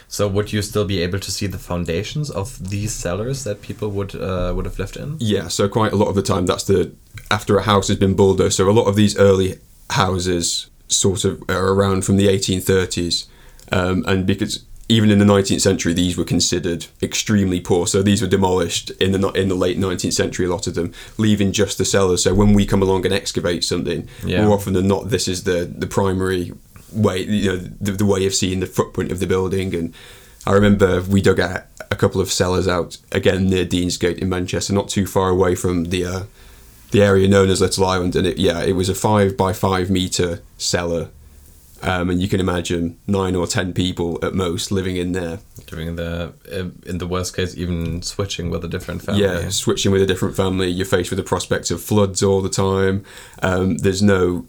So 0.08 0.28
would 0.28 0.52
you 0.54 0.62
still 0.62 0.86
be 0.86 1.00
able 1.04 1.19
to 1.19 1.32
see 1.32 1.47
the 1.47 1.58
foundations 1.58 2.30
of 2.30 2.69
these 2.69 2.93
cellars 2.93 3.43
that 3.43 3.62
people 3.62 3.89
would 3.89 4.15
uh, 4.15 4.54
would 4.56 4.65
have 4.65 4.80
lived 4.80 4.97
in? 4.97 5.17
Yeah, 5.19 5.47
so 5.50 5.67
quite 5.69 5.93
a 5.93 5.95
lot 5.95 6.08
of 6.10 6.15
the 6.15 6.21
time 6.34 6.45
that's 6.45 6.63
the 6.65 6.91
after 7.32 7.58
a 7.58 7.63
house 7.63 7.88
has 7.89 7.97
been 7.97 8.15
bulldozed. 8.15 8.56
So 8.58 8.69
a 8.69 8.71
lot 8.71 8.86
of 8.88 8.95
these 8.95 9.17
early 9.17 9.60
houses 9.91 10.69
sort 10.88 11.26
of 11.26 11.41
are 11.50 11.69
around 11.73 12.06
from 12.06 12.17
the 12.17 12.28
1830s, 12.28 13.26
um, 13.71 14.06
and 14.08 14.26
because 14.26 14.63
even 14.89 15.12
in 15.12 15.19
the 15.19 15.26
19th 15.26 15.60
century 15.60 15.91
these 15.93 16.15
were 16.17 16.23
considered 16.23 16.86
extremely 17.02 17.60
poor. 17.60 17.86
So 17.88 18.02
these 18.02 18.21
were 18.21 18.28
demolished 18.30 18.89
in 19.02 19.12
the 19.12 19.28
in 19.32 19.50
the 19.50 19.56
late 19.56 19.78
19th 19.78 20.13
century. 20.13 20.45
A 20.45 20.50
lot 20.50 20.65
of 20.67 20.76
them 20.76 20.93
leaving 21.17 21.52
just 21.52 21.78
the 21.78 21.84
cellars. 21.86 22.23
So 22.23 22.34
when 22.34 22.54
we 22.54 22.65
come 22.65 22.82
along 22.82 23.06
and 23.06 23.13
excavate 23.13 23.63
something, 23.65 24.08
Yeah. 24.26 24.45
more 24.45 24.56
often 24.56 24.73
than 24.73 24.88
not, 24.88 25.10
this 25.10 25.28
is 25.28 25.43
the 25.43 25.65
the 25.65 25.88
primary 25.88 26.54
way 26.93 27.23
you 27.23 27.52
know 27.52 27.58
the, 27.58 27.91
the 27.91 28.06
way 28.06 28.26
of 28.26 28.34
seeing 28.34 28.60
the 28.60 28.65
footprint 28.65 29.12
of 29.12 29.19
the 29.19 29.28
building. 29.28 29.76
And 29.76 29.93
I 30.45 30.54
remember 30.54 31.02
we 31.02 31.21
dug 31.21 31.39
a, 31.39 31.65
a 31.91 31.95
couple 31.95 32.21
of 32.21 32.32
cellars 32.32 32.67
out 32.67 32.97
again 33.12 33.50
near 33.50 33.65
Deansgate 33.65 34.19
in 34.19 34.30
Manchester 34.30 34.73
not 34.73 34.89
too 34.89 35.06
far 35.06 35.30
away 35.30 35.56
from 35.56 35.86
the 35.86 36.06
uh, 36.06 36.23
the 36.91 37.02
area 37.02 37.28
known 37.28 37.50
as 37.50 37.62
Little 37.62 37.86
Ireland. 37.86 38.15
And 38.15 38.26
it 38.26 38.38
yeah 38.38 38.62
it 38.63 38.73
was 38.73 38.89
a 38.89 38.95
five 38.95 39.36
by 39.38 39.54
five 39.54 39.89
meter 39.89 40.41
cellar. 40.58 41.10
Um, 41.84 42.10
and 42.10 42.19
you 42.19 42.28
can 42.28 42.39
imagine 42.39 42.97
nine 43.06 43.36
or 43.36 43.45
ten 43.45 43.71
people 43.71 44.17
at 44.23 44.34
most 44.34 44.71
living 44.71 44.97
in 44.97 45.12
there. 45.12 45.39
During 45.67 45.95
the 45.95 46.34
uh, 46.52 46.89
in 46.89 46.97
the 46.97 47.06
worst 47.06 47.36
case, 47.36 47.56
even 47.56 48.02
switching 48.02 48.50
with 48.50 48.63
a 48.65 48.67
different 48.67 49.04
family. 49.04 49.21
yeah 49.21 49.50
switching 49.50 49.91
with 49.91 50.02
a 50.02 50.08
different 50.08 50.36
family. 50.36 50.69
You're 50.69 50.88
faced 50.88 51.12
with 51.12 51.17
the 51.17 51.23
prospect 51.23 51.69
of 51.69 51.82
floods 51.82 52.23
all 52.23 52.41
the 52.41 52.50
time. 52.50 53.04
Um, 53.43 53.78
there's 53.78 54.02
no 54.02 54.47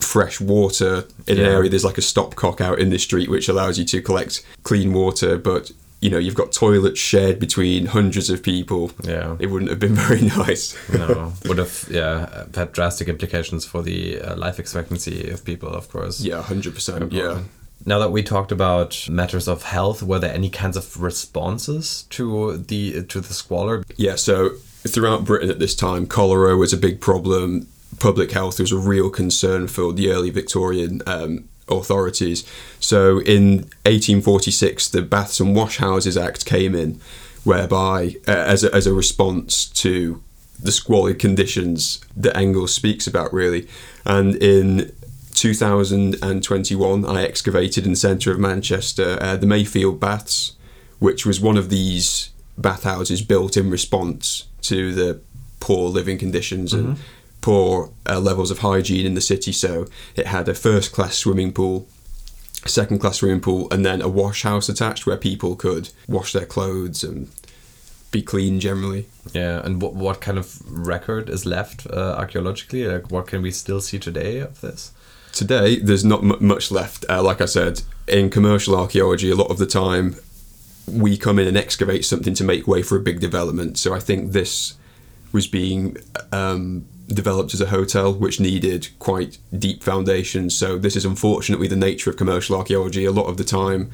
fresh 0.00 0.40
water 0.40 1.04
in 1.26 1.38
an 1.38 1.44
area 1.46 1.70
there's 1.70 1.84
like 1.84 1.98
a 1.98 2.02
stopcock 2.02 2.60
out 2.60 2.78
in 2.78 2.90
the 2.90 2.98
street 2.98 3.28
which 3.30 3.48
allows 3.48 3.78
you 3.78 3.84
to 3.84 4.00
collect 4.02 4.44
clean 4.62 4.92
water 4.92 5.38
but 5.38 5.70
you 6.00 6.10
know 6.10 6.18
you've 6.18 6.34
got 6.34 6.52
toilets 6.52 7.00
shared 7.00 7.38
between 7.40 7.86
hundreds 7.86 8.28
of 8.28 8.42
people 8.42 8.90
Yeah. 9.02 9.36
it 9.40 9.46
wouldn't 9.46 9.70
have 9.70 9.78
been 9.80 9.94
very 10.06 10.20
nice 10.20 10.76
no, 10.92 11.32
would 11.46 11.58
have 11.58 11.86
yeah 11.90 12.44
had 12.54 12.72
drastic 12.72 13.08
implications 13.08 13.64
for 13.64 13.82
the 13.82 14.20
uh, 14.20 14.36
life 14.36 14.58
expectancy 14.58 15.30
of 15.30 15.44
people, 15.44 15.70
of 15.70 15.88
course. 15.90 16.20
yeah 16.20 16.42
100% 16.42 17.12
yeah 17.12 17.40
Now 17.86 17.98
that 18.00 18.10
we 18.12 18.22
talked 18.22 18.52
about 18.52 19.08
matters 19.08 19.48
of 19.48 19.62
health, 19.62 20.02
were 20.02 20.18
there 20.18 20.34
any 20.34 20.50
kinds 20.50 20.76
of 20.76 21.00
responses 21.02 22.04
to 22.10 22.56
the 22.56 23.04
to 23.12 23.20
the 23.20 23.34
squalor? 23.34 23.84
Yeah, 23.96 24.16
so 24.16 24.50
throughout 24.92 25.24
Britain 25.24 25.50
at 25.50 25.58
this 25.58 25.74
time, 25.76 26.06
cholera 26.06 26.56
was 26.56 26.72
a 26.72 26.76
big 26.76 27.00
problem. 27.00 27.66
Public 27.98 28.32
health 28.32 28.60
was 28.60 28.72
a 28.72 28.78
real 28.78 29.10
concern 29.10 29.68
for 29.68 29.92
the 29.92 30.10
early 30.10 30.30
Victorian 30.30 31.02
um, 31.06 31.48
authorities. 31.68 32.44
So 32.80 33.20
in 33.20 33.68
1846, 33.84 34.88
the 34.88 35.02
Baths 35.02 35.40
and 35.40 35.54
Wash 35.54 35.78
Houses 35.78 36.16
Act 36.16 36.44
came 36.44 36.74
in, 36.74 37.00
whereby, 37.44 38.16
uh, 38.28 38.32
as, 38.32 38.64
a, 38.64 38.74
as 38.74 38.86
a 38.86 38.92
response 38.92 39.66
to 39.66 40.22
the 40.62 40.72
squalid 40.72 41.18
conditions 41.18 42.00
that 42.16 42.36
Engels 42.36 42.74
speaks 42.74 43.06
about, 43.06 43.32
really. 43.32 43.68
And 44.04 44.36
in 44.36 44.92
2021, 45.34 47.04
I 47.04 47.22
excavated 47.22 47.84
in 47.84 47.92
the 47.92 47.96
centre 47.96 48.32
of 48.32 48.38
Manchester 48.38 49.18
uh, 49.20 49.36
the 49.36 49.46
Mayfield 49.46 50.00
Baths, 50.00 50.56
which 50.98 51.26
was 51.26 51.40
one 51.40 51.56
of 51.56 51.68
these 51.68 52.30
bathhouses 52.56 53.20
built 53.20 53.56
in 53.56 53.70
response 53.70 54.46
to 54.62 54.94
the 54.94 55.20
poor 55.60 55.88
living 55.90 56.16
conditions 56.16 56.72
and 56.72 56.96
poor 57.46 57.92
uh, 58.08 58.18
levels 58.18 58.50
of 58.50 58.58
hygiene 58.58 59.06
in 59.06 59.14
the 59.14 59.20
city. 59.20 59.52
So 59.52 59.86
it 60.16 60.26
had 60.26 60.48
a 60.48 60.54
first 60.54 60.90
class 60.90 61.14
swimming 61.16 61.52
pool, 61.52 61.86
a 62.64 62.68
second 62.68 62.98
class 62.98 63.18
swimming 63.18 63.40
pool, 63.40 63.68
and 63.70 63.86
then 63.86 64.02
a 64.02 64.08
wash 64.08 64.42
house 64.42 64.68
attached 64.68 65.06
where 65.06 65.16
people 65.16 65.54
could 65.54 65.90
wash 66.08 66.32
their 66.32 66.44
clothes 66.44 67.04
and 67.04 67.30
be 68.10 68.20
clean 68.20 68.58
generally. 68.58 69.06
Yeah, 69.32 69.64
and 69.64 69.80
what 69.80 69.94
what 69.94 70.20
kind 70.20 70.38
of 70.38 70.60
record 70.68 71.28
is 71.28 71.46
left 71.46 71.86
uh, 71.86 72.16
archaeologically? 72.18 72.84
Like, 72.84 73.12
what 73.12 73.28
can 73.28 73.42
we 73.42 73.52
still 73.52 73.80
see 73.80 74.00
today 74.00 74.40
of 74.40 74.60
this? 74.60 74.90
Today, 75.32 75.78
there's 75.78 76.04
not 76.04 76.24
m- 76.24 76.44
much 76.44 76.72
left. 76.72 77.04
Uh, 77.08 77.22
like 77.22 77.40
I 77.40 77.46
said, 77.46 77.82
in 78.08 78.28
commercial 78.28 78.74
archaeology, 78.74 79.30
a 79.30 79.36
lot 79.36 79.52
of 79.52 79.58
the 79.58 79.66
time 79.66 80.16
we 80.88 81.16
come 81.16 81.38
in 81.38 81.46
and 81.46 81.56
excavate 81.56 82.04
something 82.04 82.34
to 82.34 82.42
make 82.42 82.66
way 82.66 82.82
for 82.82 82.96
a 82.96 83.00
big 83.00 83.20
development. 83.20 83.78
So 83.78 83.94
I 83.94 84.00
think 84.00 84.32
this 84.32 84.74
was 85.32 85.46
being 85.46 85.96
um, 86.32 86.86
developed 87.08 87.54
as 87.54 87.60
a 87.60 87.66
hotel, 87.66 88.12
which 88.12 88.40
needed 88.40 88.88
quite 88.98 89.38
deep 89.56 89.82
foundations. 89.82 90.56
So 90.56 90.76
this 90.78 90.96
is 90.96 91.04
unfortunately 91.04 91.68
the 91.68 91.76
nature 91.76 92.10
of 92.10 92.16
commercial 92.16 92.56
archaeology. 92.56 93.04
A 93.04 93.12
lot 93.12 93.26
of 93.26 93.36
the 93.36 93.44
time, 93.44 93.90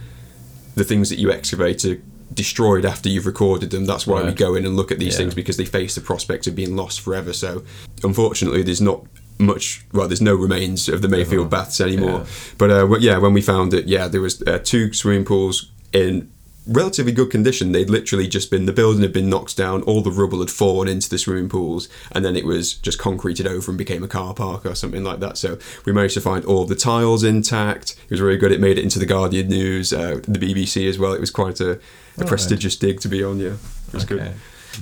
the 0.74 0.84
things 0.84 1.10
that 1.10 1.18
you 1.18 1.30
excavate 1.30 1.84
are 1.84 2.00
destroyed 2.32 2.84
after 2.86 3.08
you've 3.10 3.26
recorded 3.26 3.70
them. 3.70 3.84
That's 3.84 4.06
why 4.06 4.22
we 4.22 4.32
go 4.32 4.54
in 4.54 4.64
and 4.64 4.74
look 4.76 4.90
at 4.90 4.98
these 4.98 5.14
Yeah. 5.14 5.18
things 5.18 5.34
because 5.34 5.58
they 5.58 5.66
face 5.66 5.94
the 5.94 6.00
prospect 6.00 6.46
of 6.46 6.54
being 6.54 6.74
lost 6.76 7.00
forever. 7.02 7.32
So 7.34 7.62
unfortunately, 8.02 8.62
there's 8.62 8.80
not 8.80 9.04
much. 9.38 9.84
Well, 9.92 10.08
there's 10.08 10.22
no 10.22 10.34
remains 10.34 10.88
of 10.88 11.02
the 11.02 11.08
Mayfield 11.08 11.50
baths 11.50 11.80
anymore. 11.80 12.20
Yeah. 12.20 12.24
But 12.56 12.70
uh, 12.70 12.98
yeah, 13.00 13.18
when 13.18 13.34
we 13.34 13.42
found 13.42 13.74
it, 13.74 13.86
yeah, 13.86 14.08
there 14.08 14.22
was 14.22 14.40
uh, 14.42 14.60
two 14.62 14.92
swimming 14.94 15.24
pools 15.26 15.70
in 15.92 16.30
relatively 16.66 17.12
good 17.12 17.30
condition. 17.30 17.72
They'd 17.72 17.90
literally 17.90 18.28
just 18.28 18.50
been 18.50 18.66
the 18.66 18.72
building 18.72 19.02
had 19.02 19.12
been 19.12 19.28
knocked 19.28 19.56
down, 19.56 19.82
all 19.82 20.00
the 20.00 20.10
rubble 20.10 20.40
had 20.40 20.50
fallen 20.50 20.88
into 20.88 21.08
the 21.08 21.18
swimming 21.18 21.48
pools, 21.48 21.88
and 22.12 22.24
then 22.24 22.36
it 22.36 22.44
was 22.44 22.74
just 22.74 22.98
concreted 22.98 23.46
over 23.46 23.70
and 23.70 23.78
became 23.78 24.02
a 24.02 24.08
car 24.08 24.34
park 24.34 24.64
or 24.64 24.74
something 24.74 25.04
like 25.04 25.20
that. 25.20 25.36
So 25.36 25.58
we 25.84 25.92
managed 25.92 26.14
to 26.14 26.20
find 26.20 26.44
all 26.44 26.64
the 26.64 26.74
tiles 26.74 27.24
intact. 27.24 27.96
It 28.04 28.10
was 28.10 28.20
really 28.20 28.38
good. 28.38 28.52
It 28.52 28.60
made 28.60 28.78
it 28.78 28.82
into 28.82 28.98
the 28.98 29.06
Guardian 29.06 29.48
News, 29.48 29.92
uh, 29.92 30.20
the 30.26 30.38
BBC 30.38 30.88
as 30.88 30.98
well. 30.98 31.12
It 31.12 31.20
was 31.20 31.30
quite 31.30 31.60
a, 31.60 31.80
a 32.18 32.24
prestigious 32.24 32.76
dig 32.76 33.00
to 33.00 33.08
be 33.08 33.22
on. 33.22 33.38
Yeah, 33.38 33.56
it 33.88 33.94
was 33.94 34.04
good. 34.04 34.34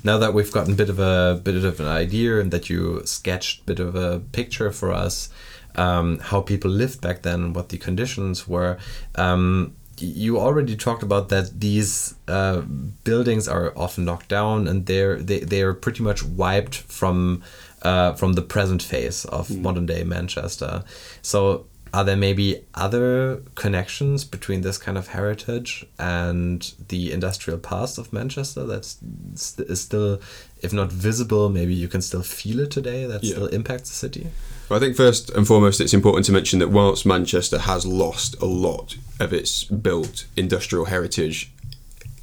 Now 0.05 0.19
that 0.19 0.35
we've 0.35 0.53
gotten 0.53 0.75
a 0.75 0.77
bit 0.77 0.88
of 0.88 1.01
a 1.01 1.40
bit 1.43 1.57
of 1.57 1.81
an 1.81 1.87
idea 1.87 2.38
and 2.38 2.53
that 2.53 2.71
you 2.71 3.03
sketched 3.05 3.62
a 3.62 3.64
bit 3.64 3.81
of 3.81 3.97
a 3.97 4.21
picture 4.21 4.71
for 4.71 4.93
us, 4.93 5.31
um, 5.75 6.19
how 6.21 6.40
people 6.40 6.71
lived 6.71 7.01
back 7.01 7.23
then, 7.23 7.43
and 7.43 7.57
what 7.57 7.71
the 7.71 7.79
conditions 7.79 8.47
were. 8.47 8.79
Um, 9.16 9.75
you 10.00 10.38
already 10.38 10.76
talked 10.76 11.02
about 11.02 11.28
that 11.28 11.60
these 11.60 12.14
uh, 12.28 12.60
buildings 13.04 13.48
are 13.48 13.72
often 13.76 14.04
knocked 14.04 14.28
down 14.28 14.66
and 14.68 14.86
they're 14.86 15.16
they, 15.16 15.40
they 15.40 15.62
are 15.62 15.74
pretty 15.74 16.02
much 16.02 16.22
wiped 16.22 16.76
from 16.76 17.42
uh, 17.82 18.12
from 18.14 18.34
the 18.34 18.42
present 18.42 18.82
phase 18.82 19.24
of 19.26 19.50
modern 19.56 19.86
day 19.86 20.04
Manchester. 20.04 20.84
So 21.22 21.66
are 21.92 22.04
there 22.04 22.16
maybe 22.16 22.62
other 22.74 23.42
connections 23.56 24.24
between 24.24 24.60
this 24.60 24.78
kind 24.78 24.96
of 24.96 25.08
heritage 25.08 25.84
and 25.98 26.72
the 26.88 27.10
industrial 27.12 27.58
past 27.58 27.98
of 27.98 28.12
Manchester 28.12 28.64
that's 28.64 28.98
st- 29.34 29.68
is 29.68 29.80
still, 29.80 30.20
if 30.62 30.72
not 30.72 30.92
visible, 30.92 31.48
maybe 31.48 31.74
you 31.74 31.88
can 31.88 32.00
still 32.00 32.22
feel 32.22 32.60
it 32.60 32.70
today 32.70 33.06
that 33.06 33.24
Yeah. 33.24 33.32
still 33.32 33.46
impacts 33.48 33.88
the 33.90 33.96
city? 33.96 34.28
Well, 34.70 34.76
I 34.76 34.80
think 34.80 34.94
first 34.94 35.30
and 35.30 35.44
foremost, 35.44 35.80
it's 35.80 35.92
important 35.92 36.26
to 36.26 36.33
mention 36.33 36.61
that 36.61 36.70
whilst 36.70 37.04
Manchester 37.04 37.59
has 37.59 37.85
lost 37.85 38.40
a 38.40 38.44
lot 38.44 38.96
of 39.18 39.33
its 39.33 39.64
built 39.64 40.26
industrial 40.37 40.85
heritage, 40.85 41.52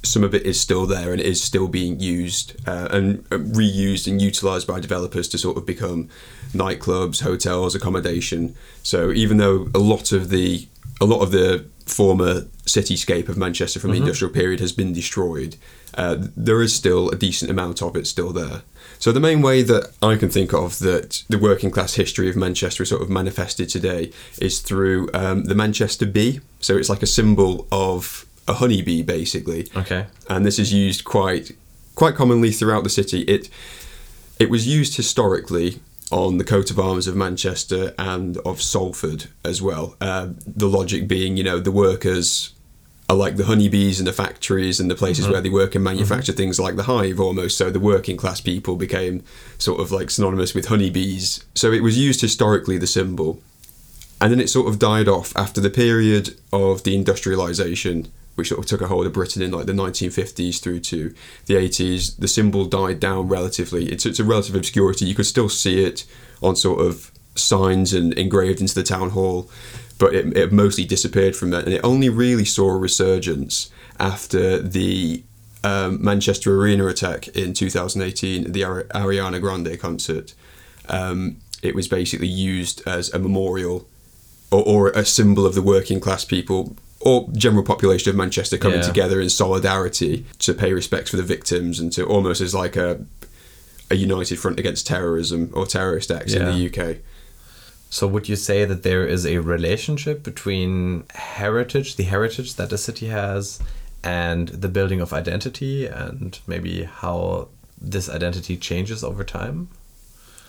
some 0.02 0.24
of 0.24 0.34
it 0.34 0.46
is 0.46 0.58
still 0.58 0.86
there 0.86 1.12
and 1.12 1.20
is 1.20 1.44
still 1.44 1.68
being 1.68 2.00
used 2.00 2.56
uh, 2.66 2.88
and 2.90 3.18
uh, 3.30 3.36
reused 3.36 4.06
and 4.06 4.22
utilised 4.22 4.66
by 4.66 4.80
developers 4.80 5.28
to 5.28 5.36
sort 5.36 5.58
of 5.58 5.66
become 5.66 6.08
nightclubs, 6.54 7.20
hotels, 7.20 7.74
accommodation. 7.74 8.54
So 8.82 9.12
even 9.12 9.36
though 9.36 9.68
a 9.74 9.78
lot 9.78 10.10
of 10.12 10.30
the 10.30 10.66
a 11.02 11.04
lot 11.04 11.20
of 11.20 11.32
the 11.32 11.66
former 11.88 12.42
cityscape 12.66 13.28
of 13.28 13.36
Manchester 13.36 13.80
from 13.80 13.90
the 13.92 13.96
industrial 13.98 14.32
period 14.32 14.60
has 14.60 14.72
been 14.72 14.92
destroyed, 14.92 15.56
uh, 15.94 16.16
there 16.36 16.60
is 16.62 16.74
still 16.74 17.08
a 17.10 17.16
decent 17.16 17.50
amount 17.50 17.82
of 17.82 17.96
it 17.96 18.06
still 18.06 18.32
there. 18.32 18.62
So 18.98 19.12
the 19.12 19.20
main 19.20 19.42
way 19.42 19.62
that 19.62 19.92
I 20.02 20.16
can 20.16 20.28
think 20.28 20.52
of 20.52 20.78
that 20.80 21.22
the 21.28 21.38
working 21.38 21.70
class 21.70 21.94
history 21.94 22.28
of 22.28 22.36
Manchester 22.36 22.82
is 22.82 22.88
sort 22.88 23.02
of 23.02 23.08
manifested 23.08 23.68
today 23.68 24.10
is 24.40 24.60
through 24.60 25.08
um, 25.14 25.44
the 25.44 25.54
Manchester 25.54 26.04
bee. 26.06 26.40
So 26.60 26.76
it's 26.76 26.88
like 26.88 27.02
a 27.02 27.06
symbol 27.06 27.66
of 27.70 28.26
a 28.48 28.54
honeybee, 28.54 29.02
basically 29.02 29.68
Okay. 29.76 30.06
and 30.28 30.44
this 30.44 30.58
is 30.58 30.72
used 30.72 31.04
quite 31.04 31.52
quite 31.94 32.14
commonly 32.14 32.50
throughout 32.50 32.82
the 32.84 32.90
city. 32.90 33.20
It 33.22 33.48
it 34.38 34.50
was 34.50 34.66
used 34.66 34.96
historically 34.96 35.80
on 36.10 36.38
the 36.38 36.44
coat 36.44 36.70
of 36.70 36.78
arms 36.78 37.06
of 37.06 37.14
Manchester 37.14 37.94
and 37.98 38.38
of 38.38 38.62
Salford 38.62 39.26
as 39.44 39.60
well. 39.60 39.96
Uh, 40.00 40.28
the 40.46 40.68
logic 40.68 41.06
being, 41.06 41.36
you 41.36 41.44
know, 41.44 41.58
the 41.58 41.72
workers 41.72 42.54
are 43.10 43.16
like 43.16 43.36
the 43.36 43.46
honeybees 43.46 43.98
in 43.98 44.04
the 44.04 44.12
factories 44.12 44.78
and 44.78 44.90
the 44.90 44.94
places 44.94 45.26
where 45.26 45.40
they 45.40 45.48
work 45.48 45.74
and 45.74 45.82
manufacture 45.82 46.32
things 46.32 46.60
like 46.60 46.76
the 46.76 46.82
hive 46.82 47.18
almost. 47.18 47.56
So 47.56 47.70
the 47.70 47.80
working 47.80 48.18
class 48.18 48.40
people 48.40 48.76
became 48.76 49.22
sort 49.56 49.80
of 49.80 49.90
like 49.90 50.10
synonymous 50.10 50.54
with 50.54 50.66
honeybees. 50.66 51.44
So 51.54 51.72
it 51.72 51.82
was 51.82 51.96
used 51.98 52.20
historically, 52.20 52.76
the 52.76 52.86
symbol. 52.86 53.40
And 54.20 54.30
then 54.30 54.40
it 54.40 54.50
sort 54.50 54.68
of 54.68 54.78
died 54.78 55.08
off 55.08 55.34
after 55.36 55.60
the 55.60 55.70
period 55.70 56.38
of 56.52 56.82
the 56.82 56.94
industrialization, 56.94 58.08
which 58.38 58.50
sort 58.50 58.60
of 58.60 58.66
took 58.66 58.80
a 58.80 58.86
hold 58.86 59.04
of 59.04 59.12
Britain 59.12 59.42
in 59.42 59.50
like 59.50 59.66
the 59.66 59.72
1950s 59.72 60.60
through 60.60 60.78
to 60.78 61.12
the 61.46 61.54
80s. 61.54 62.16
The 62.16 62.28
symbol 62.28 62.64
died 62.64 63.00
down 63.00 63.28
relatively. 63.28 63.86
It's, 63.86 64.06
it's 64.06 64.20
a 64.20 64.24
relative 64.24 64.54
obscurity. 64.54 65.06
You 65.06 65.16
could 65.16 65.26
still 65.26 65.48
see 65.48 65.82
it 65.82 66.04
on 66.40 66.54
sort 66.54 66.80
of 66.80 67.10
signs 67.34 67.92
and 67.92 68.12
engraved 68.14 68.60
into 68.60 68.76
the 68.76 68.84
town 68.84 69.10
hall, 69.10 69.50
but 69.98 70.14
it, 70.14 70.36
it 70.36 70.52
mostly 70.52 70.84
disappeared 70.84 71.34
from 71.34 71.50
that. 71.50 71.64
And 71.64 71.74
it 71.74 71.80
only 71.82 72.08
really 72.08 72.44
saw 72.44 72.70
a 72.70 72.78
resurgence 72.78 73.70
after 73.98 74.62
the 74.62 75.24
um, 75.64 76.02
Manchester 76.02 76.54
Arena 76.54 76.86
attack 76.86 77.26
in 77.28 77.52
2018, 77.52 78.52
the 78.52 78.62
Ari- 78.62 78.84
Ariana 78.84 79.40
Grande 79.40 79.78
concert. 79.80 80.34
Um, 80.88 81.38
it 81.60 81.74
was 81.74 81.88
basically 81.88 82.28
used 82.28 82.86
as 82.86 83.12
a 83.12 83.18
memorial 83.18 83.88
or, 84.52 84.62
or 84.64 84.88
a 84.90 85.04
symbol 85.04 85.44
of 85.44 85.56
the 85.56 85.62
working 85.62 85.98
class 85.98 86.24
people 86.24 86.76
or 87.00 87.28
general 87.32 87.62
population 87.62 88.10
of 88.10 88.16
Manchester 88.16 88.58
coming 88.58 88.80
Yeah. 88.80 88.86
together 88.86 89.20
in 89.20 89.30
solidarity 89.30 90.24
to 90.40 90.52
pay 90.52 90.72
respects 90.72 91.10
for 91.10 91.16
the 91.16 91.22
victims 91.22 91.78
and 91.78 91.92
to 91.92 92.04
almost 92.04 92.40
as 92.40 92.54
like 92.54 92.76
a 92.76 93.04
a 93.90 93.94
united 93.94 94.38
front 94.38 94.58
against 94.60 94.86
terrorism 94.86 95.48
or 95.54 95.64
terrorist 95.66 96.10
acts 96.10 96.34
in 96.34 96.44
the 96.44 96.66
UK. 96.68 96.98
So 97.88 98.06
would 98.06 98.28
you 98.28 98.36
say 98.36 98.66
that 98.66 98.82
there 98.82 99.06
is 99.06 99.24
a 99.24 99.38
relationship 99.38 100.22
between 100.22 101.04
heritage, 101.14 101.96
the 101.96 102.02
heritage 102.02 102.56
that 102.56 102.70
a 102.70 102.76
city 102.76 103.06
has, 103.06 103.58
and 104.04 104.48
the 104.48 104.68
building 104.68 105.00
of 105.00 105.14
identity, 105.14 105.86
and 105.86 106.38
maybe 106.46 106.82
how 106.84 107.48
this 107.80 108.10
identity 108.10 108.58
changes 108.58 109.02
over 109.02 109.24
time? 109.24 109.68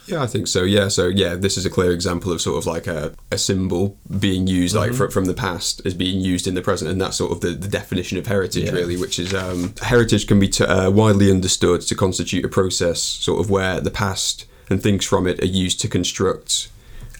Yeah, 0.09 0.23
I 0.23 0.27
think 0.27 0.47
so. 0.47 0.63
Yeah, 0.63 0.87
so 0.87 1.07
yeah, 1.07 1.35
this 1.35 1.55
is 1.57 1.65
a 1.65 1.69
clear 1.69 1.91
example 1.91 2.31
of 2.31 2.41
sort 2.41 2.57
of 2.57 2.65
like 2.65 2.87
a, 2.87 3.13
a 3.31 3.37
symbol 3.37 3.95
being 4.19 4.47
used 4.47 4.75
like 4.75 4.93
fr- 4.93 5.07
from 5.09 5.25
the 5.25 5.33
past 5.33 5.81
is 5.85 5.93
being 5.93 6.19
used 6.19 6.47
in 6.47 6.55
the 6.55 6.61
present, 6.61 6.89
and 6.89 6.99
that's 6.99 7.17
sort 7.17 7.31
of 7.31 7.41
the, 7.41 7.49
the 7.49 7.67
definition 7.67 8.17
of 8.17 8.25
heritage, 8.27 8.65
Yeah. 8.65 8.71
really, 8.71 8.97
which 8.97 9.19
is 9.19 9.33
um, 9.33 9.73
heritage 9.81 10.25
can 10.27 10.39
be 10.39 10.47
t- 10.47 10.63
uh, 10.65 10.89
widely 10.89 11.29
understood 11.31 11.81
to 11.81 11.95
constitute 11.95 12.43
a 12.43 12.49
process 12.49 13.01
sort 13.01 13.39
of 13.39 13.49
where 13.51 13.79
the 13.79 13.91
past 13.91 14.45
and 14.69 14.81
things 14.81 15.05
from 15.05 15.27
it 15.27 15.41
are 15.43 15.45
used 15.45 15.79
to 15.81 15.87
construct 15.87 16.69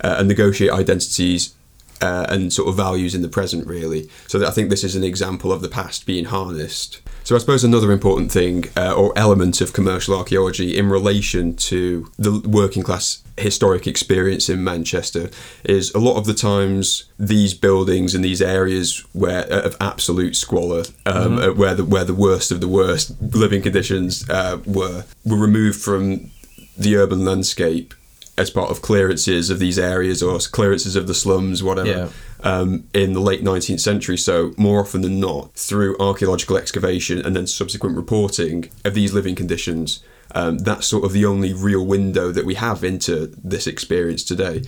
uh, 0.03 0.15
and 0.19 0.27
negotiate 0.27 0.71
identities 0.71 1.53
uh, 2.01 2.25
and 2.29 2.51
sort 2.53 2.69
of 2.69 2.75
values 2.75 3.15
in 3.15 3.21
the 3.21 3.29
present, 3.29 3.67
really. 3.67 4.09
So 4.27 4.39
that 4.39 4.47
I 4.47 4.51
think 4.51 4.69
this 4.69 4.83
is 4.83 4.95
an 4.95 5.03
example 5.03 5.51
of 5.51 5.61
the 5.61 5.69
past 5.69 6.05
being 6.05 6.25
harnessed. 6.25 7.01
So 7.23 7.35
I 7.35 7.39
suppose 7.39 7.63
another 7.63 7.91
important 7.91 8.31
thing 8.31 8.65
uh, 8.75 8.93
or 8.93 9.13
element 9.15 9.61
of 9.61 9.73
commercial 9.73 10.15
archaeology 10.15 10.75
in 10.77 10.89
relation 10.89 11.55
to 11.57 12.11
the 12.17 12.39
working 12.47 12.81
class 12.81 13.21
historic 13.37 13.87
experience 13.87 14.49
in 14.49 14.63
Manchester 14.63 15.29
is 15.63 15.93
a 15.93 15.99
lot 15.99 16.17
of 16.17 16.25
the 16.25 16.33
times 16.33 17.05
these 17.17 17.53
buildings 17.53 18.15
and 18.15 18.23
these 18.23 18.41
areas 18.41 19.05
where 19.13 19.51
uh, 19.51 19.61
of 19.61 19.77
absolute 19.79 20.35
squalor, 20.35 20.83
um, 21.05 21.37
uh, 21.37 21.53
where 21.53 21.75
the 21.75 21.85
where 21.85 22.03
the 22.03 22.15
worst 22.15 22.51
of 22.51 22.61
the 22.61 22.67
worst 22.67 23.15
living 23.21 23.61
conditions 23.61 24.27
uh, 24.29 24.57
were 24.65 25.05
were 25.25 25.37
removed 25.37 25.79
from 25.79 26.31
the 26.77 26.95
urban 26.95 27.25
landscape 27.25 27.93
as 28.39 28.49
part 28.49 28.71
of 28.71 28.81
clearances 28.81 29.49
of 29.49 29.59
these 29.59 29.77
areas 29.77 30.23
or 30.23 30.39
clearances 30.39 30.95
of 30.95 31.05
the 31.07 31.13
slums, 31.13 31.61
whatever, 31.61 31.89
Yeah. 31.89 32.07
um, 32.51 32.85
in 32.93 33.13
the 33.13 33.19
late 33.19 33.43
19th 33.43 33.81
century. 33.81 34.17
So, 34.17 34.53
more 34.57 34.79
often 34.79 35.01
than 35.01 35.19
not, 35.19 35.53
through 35.55 35.97
archaeological 35.99 36.57
excavation 36.57 37.19
and 37.19 37.35
then 37.35 37.45
subsequent 37.47 37.97
reporting 37.97 38.69
of 38.85 38.93
these 38.93 39.11
living 39.13 39.35
conditions, 39.35 39.99
um, 40.33 40.59
that's 40.59 40.87
sort 40.87 41.03
of 41.03 41.11
the 41.11 41.25
only 41.25 41.53
real 41.53 41.85
window 41.85 42.31
that 42.31 42.45
we 42.45 42.55
have 42.55 42.83
into 42.83 43.31
this 43.43 43.67
experience 43.67 44.23
today. 44.23 44.61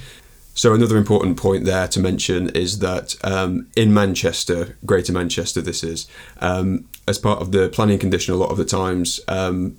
So, 0.53 0.73
another 0.73 0.97
important 0.97 1.37
point 1.37 1.63
there 1.63 1.87
to 1.87 1.99
mention 2.01 2.49
is 2.49 2.79
that 2.79 3.15
um, 3.23 3.67
in 3.77 3.93
Manchester, 3.93 4.75
Greater 4.85 5.13
Manchester, 5.13 5.61
this 5.61 5.81
is, 5.81 6.07
um, 6.41 6.85
as 7.07 7.17
part 7.17 7.41
of 7.41 7.53
the 7.53 7.69
planning 7.69 7.99
condition, 7.99 8.33
a 8.33 8.37
lot 8.37 8.51
of 8.51 8.57
the 8.57 8.65
times, 8.65 9.21
um, 9.29 9.77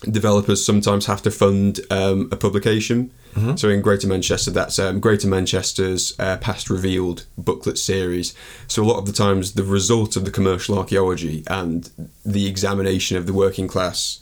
developers 0.00 0.64
sometimes 0.64 1.06
have 1.06 1.22
to 1.22 1.30
fund 1.30 1.80
um, 1.90 2.28
a 2.32 2.36
publication. 2.36 3.10
So 3.56 3.68
in 3.68 3.82
Greater 3.82 4.06
Manchester, 4.06 4.50
that's 4.50 4.78
um, 4.78 4.98
Greater 4.98 5.28
Manchester's 5.28 6.14
uh, 6.18 6.38
Past 6.38 6.70
Revealed 6.70 7.26
booklet 7.36 7.76
series. 7.76 8.34
So 8.66 8.82
a 8.82 8.86
lot 8.86 8.98
of 8.98 9.04
the 9.04 9.12
times, 9.12 9.52
the 9.52 9.62
result 9.62 10.16
of 10.16 10.24
the 10.24 10.30
commercial 10.30 10.78
archaeology 10.78 11.44
and 11.46 11.90
the 12.24 12.46
examination 12.46 13.18
of 13.18 13.26
the 13.26 13.34
working 13.34 13.68
class 13.68 14.20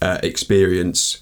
uh, 0.00 0.18
experience 0.24 1.20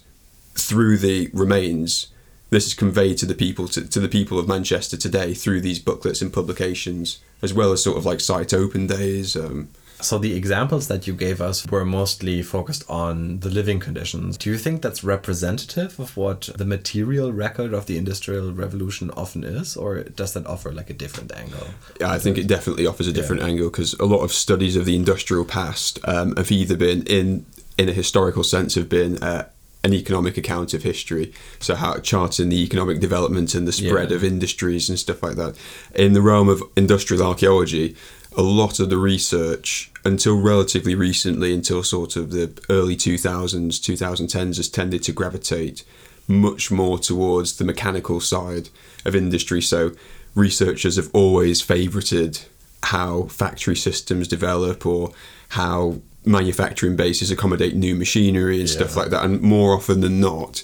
through 0.55 0.97
the 0.97 1.29
remains. 1.31 2.07
This 2.49 2.65
is 2.65 2.73
conveyed 2.73 3.17
to 3.19 3.27
the 3.27 3.35
people 3.35 3.67
to, 3.69 3.87
to 3.87 3.99
the 3.99 4.09
people 4.09 4.39
of 4.39 4.47
Manchester 4.47 4.97
today 4.97 5.35
through 5.35 5.61
these 5.61 5.79
booklets 5.79 6.21
and 6.23 6.33
publications, 6.33 7.19
as 7.43 7.53
well 7.53 7.71
as 7.71 7.83
sort 7.83 7.97
of 7.97 8.05
like 8.05 8.19
site 8.19 8.53
open 8.53 8.87
days. 8.87 9.35
Um, 9.35 9.69
So 10.01 10.17
the 10.17 10.35
examples 10.35 10.87
that 10.87 11.05
you 11.07 11.13
gave 11.13 11.41
us 11.41 11.65
were 11.67 11.85
mostly 11.85 12.41
focused 12.41 12.83
on 12.89 13.39
the 13.39 13.49
living 13.49 13.79
conditions. 13.79 14.37
Do 14.37 14.49
you 14.49 14.57
think 14.57 14.81
that's 14.81 15.03
representative 15.03 15.99
of 15.99 16.17
what 16.17 16.49
the 16.55 16.65
material 16.65 17.31
record 17.31 17.73
of 17.73 17.85
the 17.85 17.97
Industrial 17.97 18.51
Revolution 18.51 19.11
often 19.11 19.43
is, 19.43 19.77
or 19.77 20.03
does 20.03 20.33
that 20.33 20.45
offer 20.47 20.71
like 20.71 20.89
a 20.89 20.93
different 20.93 21.31
angle? 21.35 21.67
Yeah, 21.99 22.11
I 22.11 22.19
think 22.19 22.37
it 22.37 22.47
definitely 22.47 22.87
offers 22.87 23.07
a 23.07 23.13
different 23.13 23.43
angle 23.43 23.69
because 23.69 23.93
a 23.95 24.05
lot 24.05 24.21
of 24.21 24.31
studies 24.31 24.75
of 24.75 24.85
the 24.85 24.95
industrial 24.95 25.45
past 25.45 25.99
um, 26.05 26.35
have 26.35 26.51
either 26.51 26.75
been 26.77 27.03
in 27.03 27.45
in 27.77 27.89
a 27.89 27.93
historical 27.93 28.43
sense 28.43 28.75
have 28.75 28.89
been 28.89 29.17
uh, 29.23 29.47
an 29.83 29.93
economic 29.93 30.37
account 30.37 30.73
of 30.73 30.83
history, 30.83 31.33
so 31.59 31.73
how 31.75 31.97
charting 31.99 32.49
the 32.49 32.61
economic 32.63 32.99
development 32.99 33.55
and 33.55 33.67
the 33.67 33.71
spread 33.71 34.09
Yeah. 34.11 34.17
of 34.17 34.23
industries 34.23 34.89
and 34.89 34.99
stuff 34.99 35.23
like 35.23 35.35
that. 35.37 35.55
In 35.95 36.13
the 36.13 36.21
realm 36.21 36.49
of 36.49 36.61
industrial 36.75 37.23
archaeology, 37.23 37.95
a 38.37 38.41
lot 38.43 38.79
of 38.79 38.89
the 38.89 38.97
research 38.97 39.90
until 40.03 40.39
relatively 40.39 40.95
recently, 40.95 41.53
until 41.53 41.83
sort 41.83 42.15
of 42.15 42.31
the 42.31 42.51
early 42.69 42.95
2000s, 42.95 43.79
2010s, 43.79 44.57
has 44.57 44.69
tended 44.69 45.03
to 45.03 45.11
gravitate 45.11 45.83
much 46.27 46.71
more 46.71 46.97
towards 46.97 47.57
the 47.57 47.65
mechanical 47.65 48.19
side 48.19 48.69
of 49.05 49.15
industry. 49.15 49.61
So 49.61 49.91
researchers 50.35 50.95
have 50.95 51.09
always 51.13 51.61
favoured 51.61 52.39
how 52.83 53.23
factory 53.23 53.75
systems 53.75 54.27
develop 54.27 54.85
or 54.85 55.11
how 55.49 56.01
manufacturing 56.25 56.95
bases 56.95 57.31
accommodate 57.31 57.75
new 57.75 57.95
machinery 57.95 58.59
and 58.59 58.69
stuff 58.69 58.95
like 58.95 59.09
that. 59.09 59.23
And 59.23 59.41
more 59.41 59.73
often 59.73 60.01
than 60.01 60.19
not, 60.19 60.63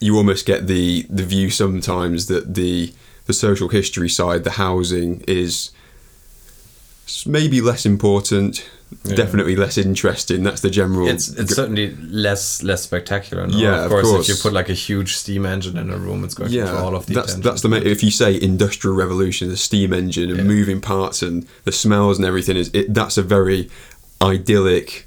you 0.00 0.16
almost 0.16 0.46
get 0.46 0.66
the 0.66 1.06
the 1.10 1.24
view 1.24 1.50
sometimes 1.50 2.26
that 2.26 2.54
the 2.54 2.92
the 3.26 3.32
social 3.32 3.68
history 3.68 4.08
side, 4.08 4.44
the 4.44 4.52
housing, 4.52 5.22
is 5.28 5.70
maybe 7.26 7.60
less 7.60 7.84
important, 7.86 8.64
Yeah. 9.04 9.14
definitely 9.14 9.54
less 9.56 9.76
interesting. 9.78 10.42
That's 10.42 10.60
the 10.62 10.70
general. 10.70 11.06
It's 11.08 11.28
it's 11.28 11.54
certainly 11.54 11.94
less 12.26 12.62
less 12.62 12.82
spectacular. 12.82 13.46
No? 13.46 13.56
Yeah, 13.56 13.78
of 13.78 13.84
of 13.86 13.90
course, 13.90 14.06
course. 14.10 14.28
If 14.28 14.36
you 14.36 14.42
put 14.42 14.52
like 14.52 14.68
a 14.68 14.74
huge 14.88 15.10
steam 15.16 15.44
engine 15.46 15.76
in 15.82 15.90
a 15.90 15.96
room, 15.96 16.24
it's 16.24 16.34
going 16.34 16.50
to 16.50 16.56
draw 16.66 16.84
all 16.84 16.96
of 16.96 17.06
the 17.06 17.14
that's 17.14 17.34
that's 17.46 17.62
the 17.62 17.70
if 17.96 18.02
you 18.02 18.10
say 18.10 18.30
industrial 18.40 18.96
revolution, 18.96 19.48
the 19.48 19.56
steam 19.56 19.92
engine 19.92 20.28
and 20.30 20.38
Yeah. 20.40 20.44
moving 20.56 20.80
parts 20.80 21.22
and 21.22 21.46
the 21.64 21.72
smells 21.72 22.16
and 22.18 22.26
everything 22.26 22.56
is 22.56 22.68
it, 22.72 22.92
that's 22.94 23.16
a 23.18 23.22
very 23.22 23.68
idyllic 24.20 25.06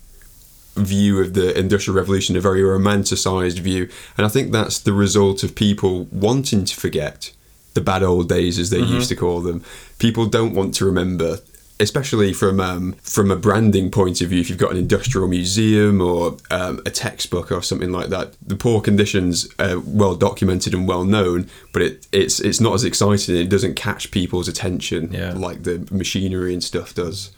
view 0.75 1.19
of 1.21 1.33
the 1.35 1.57
industrial 1.57 1.95
revolution, 1.95 2.35
a 2.35 2.41
very 2.41 2.61
romanticized 2.61 3.59
view, 3.59 3.87
and 4.17 4.25
I 4.25 4.29
think 4.29 4.51
that's 4.51 4.79
the 4.79 4.93
result 4.93 5.43
of 5.43 5.53
people 5.53 6.07
wanting 6.11 6.65
to 6.65 6.75
forget 6.75 7.31
the 7.75 7.81
bad 7.81 8.01
old 8.03 8.27
days, 8.29 8.57
as 8.59 8.69
they 8.69 8.79
Mm-hmm. 8.81 8.93
used 8.95 9.09
to 9.09 9.15
call 9.15 9.41
them. 9.41 9.63
People 9.99 10.25
don't 10.25 10.53
want 10.53 10.73
to 10.75 10.85
remember 10.85 11.39
especially 11.83 12.33
from 12.33 12.59
um, 12.59 12.93
from 13.03 13.29
a 13.29 13.35
branding 13.35 13.91
point 13.91 14.21
of 14.21 14.29
view. 14.29 14.39
If 14.41 14.49
you've 14.49 14.57
got 14.65 14.71
an 14.71 14.77
industrial 14.77 15.27
museum 15.27 16.01
or 16.01 16.37
um, 16.49 16.81
a 16.85 16.89
textbook 16.89 17.51
or 17.51 17.61
something 17.61 17.91
like 17.91 18.09
that, 18.09 18.33
the 18.51 18.55
poor 18.55 18.81
conditions 18.81 19.47
are 19.59 19.79
well 19.79 20.15
documented 20.15 20.73
and 20.73 20.87
well 20.87 21.03
known, 21.03 21.49
but 21.73 21.81
it, 21.81 22.07
it's 22.11 22.39
it's 22.39 22.59
not 22.59 22.73
as 22.73 22.83
exciting. 22.83 23.35
It 23.35 23.49
doesn't 23.49 23.75
catch 23.75 24.09
people's 24.09 24.47
attention 24.47 25.11
Yeah. 25.13 25.33
like 25.47 25.63
the 25.63 25.87
machinery 25.91 26.53
and 26.53 26.63
stuff 26.63 26.93
does. 26.95 27.31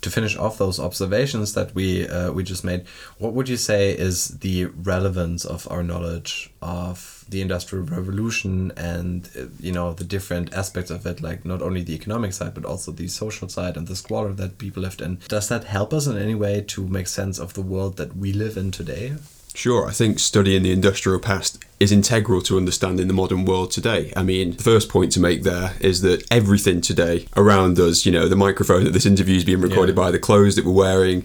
to 0.00 0.10
finish 0.10 0.36
off 0.38 0.58
those 0.58 0.78
observations 0.88 1.52
that 1.54 1.74
we 1.74 2.06
uh, 2.08 2.30
we 2.36 2.42
just 2.44 2.62
made, 2.64 2.80
what 3.18 3.32
would 3.34 3.48
you 3.48 3.56
say 3.56 3.90
is 4.08 4.28
the 4.46 4.66
relevance 4.92 5.44
of 5.54 5.66
our 5.72 5.82
knowledge 5.82 6.50
of 6.62 7.17
the 7.28 7.40
industrial 7.40 7.84
revolution 7.84 8.72
and 8.76 9.28
uh, 9.38 9.44
you 9.60 9.72
know 9.72 9.92
the 9.92 10.04
different 10.04 10.52
aspects 10.54 10.90
of 10.90 11.06
it, 11.06 11.20
like 11.20 11.44
not 11.44 11.62
only 11.62 11.82
the 11.82 11.94
economic 11.94 12.32
side 12.32 12.54
but 12.54 12.64
also 12.64 12.92
the 12.92 13.08
social 13.08 13.48
side 13.48 13.76
and 13.76 13.86
the 13.86 13.96
squalor 13.96 14.32
that 14.32 14.58
people 14.58 14.82
lived 14.82 15.00
in? 15.00 15.18
Does 15.28 15.48
that 15.48 15.64
help 15.64 15.92
us 15.92 16.06
in 16.06 16.16
any 16.18 16.34
way 16.34 16.62
to 16.68 16.86
make 16.88 17.08
sense 17.08 17.38
of 17.38 17.54
the 17.54 17.62
world 17.62 17.96
that 17.96 18.16
we 18.16 18.32
live 18.32 18.56
in 18.56 18.70
today? 18.70 19.14
Sure, 19.54 19.86
I 19.88 19.92
think 19.92 20.20
studying 20.20 20.62
the 20.62 20.70
industrial 20.72 21.18
past 21.18 21.58
is 21.80 21.90
integral 21.90 22.40
to 22.42 22.56
understanding 22.56 23.08
the 23.08 23.14
modern 23.14 23.44
world 23.44 23.72
today. 23.72 24.12
I 24.14 24.22
mean, 24.22 24.56
the 24.56 24.62
first 24.62 24.88
point 24.88 25.10
to 25.12 25.20
make 25.20 25.42
there 25.42 25.72
is 25.80 26.02
that 26.02 26.24
everything 26.30 26.80
today 26.80 27.26
around 27.36 27.78
us, 27.80 28.06
you 28.06 28.12
know, 28.12 28.28
the 28.28 28.36
microphone 28.36 28.84
that 28.84 28.92
this 28.92 29.06
interview 29.06 29.36
is 29.36 29.44
being 29.44 29.60
recorded 29.60 29.96
Yeah. 29.96 30.02
by, 30.04 30.10
the 30.12 30.18
clothes 30.18 30.54
that 30.56 30.64
we're 30.64 30.72
wearing, 30.72 31.24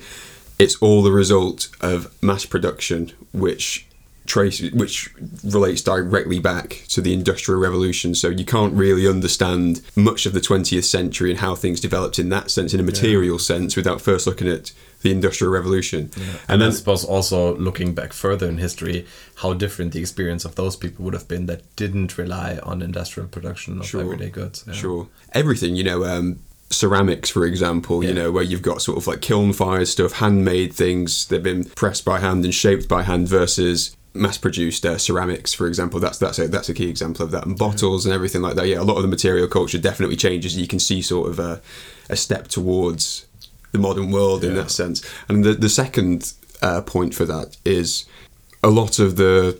it's 0.57 0.75
all 0.77 1.03
the 1.03 1.11
result 1.11 1.69
of 1.81 2.11
mass 2.23 2.45
production, 2.45 3.11
which 3.33 3.87
traces 4.25 4.71
which 4.71 5.13
relates 5.43 5.81
directly 5.81 6.39
back 6.39 6.83
to 6.87 7.01
the 7.01 7.13
industrial 7.13 7.59
revolution 7.59 8.15
so 8.15 8.29
you 8.29 8.45
can't 8.45 8.73
really 8.73 9.07
understand 9.07 9.81
much 9.95 10.25
of 10.25 10.33
the 10.33 10.39
20th 10.39 10.85
century 10.85 11.31
and 11.31 11.39
how 11.39 11.55
things 11.55 11.79
developed 11.79 12.17
in 12.17 12.29
that 12.29 12.49
sense 12.49 12.73
in 12.73 12.79
a 12.79 12.83
material 12.83 13.37
sense 13.37 13.75
without 13.75 13.99
first 13.99 14.25
looking 14.25 14.47
at 14.47 14.71
the 15.01 15.11
industrial 15.11 15.51
revolution 15.51 16.09
And 16.47 16.61
then, 16.61 16.69
I 16.69 16.73
suppose 16.73 17.03
also 17.03 17.55
looking 17.57 17.93
back 17.93 18.13
further 18.13 18.47
in 18.47 18.57
history, 18.57 19.05
how 19.35 19.53
different 19.53 19.91
the 19.91 19.99
experience 19.99 20.45
of 20.45 20.55
those 20.55 20.75
people 20.75 21.03
would 21.05 21.13
have 21.13 21.27
been 21.27 21.45
that 21.47 21.75
didn't 21.75 22.17
rely 22.17 22.59
on 22.63 22.81
industrial 22.81 23.27
production 23.27 23.79
of 23.79 23.93
everyday 23.93 24.29
goods. 24.29 24.63
Yeah. 24.65 24.73
Sure. 24.73 25.09
Everything, 25.33 25.75
you 25.75 25.83
know, 25.83 26.05
um, 26.05 26.39
ceramics, 26.69 27.29
for 27.29 27.45
example, 27.45 28.03
you 28.03 28.13
know, 28.13 28.31
where 28.31 28.43
you've 28.43 28.61
got 28.61 28.81
sort 28.81 28.97
of 28.97 29.07
like 29.07 29.21
kiln 29.21 29.53
fired 29.53 29.87
stuff, 29.87 30.13
handmade 30.13 30.73
things, 30.73 31.27
they've 31.27 31.43
been 31.43 31.65
pressed 31.65 32.05
by 32.05 32.19
hand 32.19 32.43
and 32.43 32.53
shaped 32.53 32.87
by 32.87 33.03
hand 33.03 33.27
versus 33.27 33.95
mass 34.13 34.37
produced 34.37 34.85
uh, 34.85 34.97
ceramics, 34.97 35.53
for 35.53 35.67
example. 35.67 35.99
That's 35.99 36.17
that's 36.17 36.39
a 36.39 36.47
that's 36.47 36.69
a 36.69 36.73
key 36.73 36.89
example 36.89 37.25
of 37.25 37.31
that. 37.31 37.45
And 37.45 37.57
bottles 37.57 38.05
and 38.05 38.13
everything 38.13 38.41
like 38.41 38.55
that. 38.55 38.67
Yeah, 38.67 38.79
a 38.79 38.83
lot 38.83 38.97
of 38.97 39.01
the 39.01 39.07
material 39.07 39.47
culture 39.47 39.77
definitely 39.77 40.15
changes. 40.15 40.57
You 40.57 40.67
can 40.67 40.79
see 40.79 41.01
sort 41.01 41.29
of 41.29 41.39
a, 41.39 41.61
a 42.09 42.15
step 42.15 42.47
towards 42.47 43.25
the 43.71 43.79
modern 43.79 44.11
world 44.11 44.43
in 44.43 44.55
that 44.55 44.71
sense. 44.71 45.03
And 45.27 45.43
the 45.43 45.53
the 45.53 45.69
second 45.69 46.33
uh, 46.61 46.81
point 46.81 47.13
for 47.13 47.25
that 47.25 47.57
is 47.65 48.05
a 48.63 48.69
lot 48.69 48.99
of 48.99 49.17
the 49.17 49.59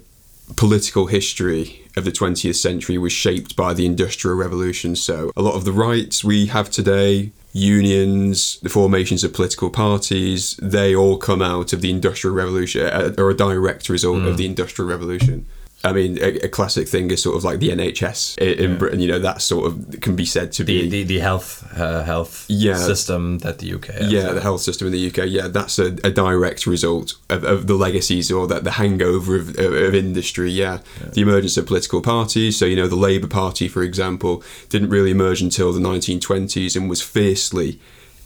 political 0.55 1.07
history 1.07 1.81
of 1.95 2.05
the 2.05 2.11
20th 2.11 2.55
century 2.55 2.97
was 2.97 3.13
shaped 3.13 3.55
by 3.55 3.73
the 3.73 3.85
industrial 3.85 4.35
revolution 4.35 4.95
so 4.95 5.31
a 5.37 5.41
lot 5.41 5.55
of 5.55 5.63
the 5.63 5.71
rights 5.71 6.23
we 6.23 6.47
have 6.47 6.69
today 6.69 7.31
unions 7.53 8.57
the 8.61 8.69
formations 8.69 9.23
of 9.23 9.31
political 9.33 9.69
parties 9.69 10.55
they 10.61 10.95
all 10.95 11.17
come 11.17 11.41
out 11.41 11.71
of 11.71 11.81
the 11.81 11.89
industrial 11.89 12.35
revolution 12.35 12.85
uh, 12.85 13.13
or 13.17 13.29
a 13.29 13.35
direct 13.37 13.89
result 13.89 14.17
Mm. 14.17 14.27
of 14.27 14.37
the 14.37 14.45
industrial 14.45 14.89
revolution 14.89 15.45
I 15.85 15.91
mean, 15.91 16.17
a, 16.21 16.45
a 16.45 16.47
classic 16.47 16.87
thing 16.87 17.11
is 17.11 17.21
sort 17.21 17.35
of 17.35 17.43
like 17.43 17.59
the 17.59 17.69
NHS 17.69 18.37
in 18.37 18.71
Yeah. 18.71 18.77
Britain. 18.77 19.01
You 19.01 19.09
know, 19.09 19.19
that 19.19 19.41
sort 19.41 19.65
of 19.67 19.99
can 19.99 20.15
be 20.15 20.23
said 20.25 20.53
to 20.53 20.63
The, 20.63 20.83
be 20.83 20.89
the, 20.89 21.03
the 21.03 21.19
health 21.19 21.69
uh, 21.77 22.03
health 22.03 22.45
Yeah. 22.47 22.77
system 22.77 23.39
that 23.39 23.59
the 23.59 23.73
UK 23.73 23.85
has. 23.87 24.09
yeah, 24.11 24.31
the 24.31 24.39
health 24.39 24.61
system 24.61 24.87
in 24.87 24.93
the 24.93 25.07
UK. 25.09 25.27
Yeah, 25.27 25.49
that's 25.49 25.79
a, 25.79 25.87
a 26.05 26.11
direct 26.11 26.65
result 26.65 27.15
of, 27.29 27.43
of 27.43 27.67
the 27.67 27.73
legacies 27.75 28.31
or 28.31 28.47
that 28.47 28.63
the 28.63 28.71
hangover 28.71 29.35
of, 29.35 29.49
of, 29.59 29.73
of 29.73 29.93
industry. 29.93 30.51
Yeah. 30.51 30.79
the 31.11 31.21
emergence 31.21 31.57
of 31.57 31.65
political 31.65 32.01
parties. 32.01 32.57
So 32.57 32.65
you 32.65 32.77
know, 32.77 32.87
the 32.87 32.95
Labour 32.95 33.27
Party, 33.27 33.67
for 33.67 33.83
example, 33.83 34.41
didn't 34.69 34.89
really 34.89 35.11
emerge 35.11 35.41
until 35.41 35.73
the 35.73 35.81
1920s 35.81 36.77
and 36.77 36.89
was 36.89 37.01
fiercely, 37.01 37.77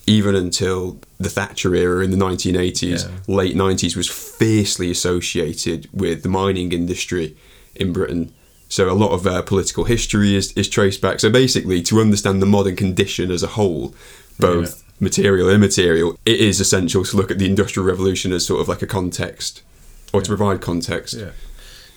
even 0.06 0.36
until 0.36 1.00
the 1.20 1.30
Thatcher 1.30 1.74
era 1.74 2.04
in 2.04 2.12
the 2.12 2.18
1980s, 2.18 3.06
Yeah. 3.06 3.34
late 3.36 3.56
90s, 3.56 3.96
was 3.98 4.08
fiercely 4.08 4.92
associated 4.92 5.90
with 5.92 6.22
the 6.22 6.30
mining 6.30 6.72
industry 6.72 7.36
in 7.80 7.94
Britain. 7.94 8.34
So 8.70 8.90
a 8.90 8.94
lot 8.94 9.12
of 9.12 9.26
uh, 9.26 9.42
political 9.44 9.86
history 9.86 10.36
is, 10.36 10.52
is 10.54 10.68
traced 10.68 11.02
back. 11.02 11.20
So 11.20 11.30
basically, 11.30 11.82
to 11.84 12.02
understand 12.02 12.42
the 12.42 12.46
modern 12.46 12.76
condition 12.76 13.32
as 13.32 13.44
a 13.44 13.48
whole, 13.48 13.96
both 14.40 14.84
material 15.00 15.48
and 15.48 15.56
immaterial, 15.56 16.18
it 16.26 16.40
is 16.40 16.60
essential 16.60 17.06
to 17.06 17.18
look 17.18 17.32
at 17.32 17.40
the 17.40 17.46
Industrial 17.46 17.86
Revolution 17.86 18.34
as 18.34 18.46
sort 18.46 18.60
of 18.60 18.68
like 18.68 18.82
a 18.82 18.88
context, 18.88 19.64
or 20.12 20.22
to 20.22 20.28
provide 20.28 20.62
context. 20.62 21.14
Yeah. 21.14 21.32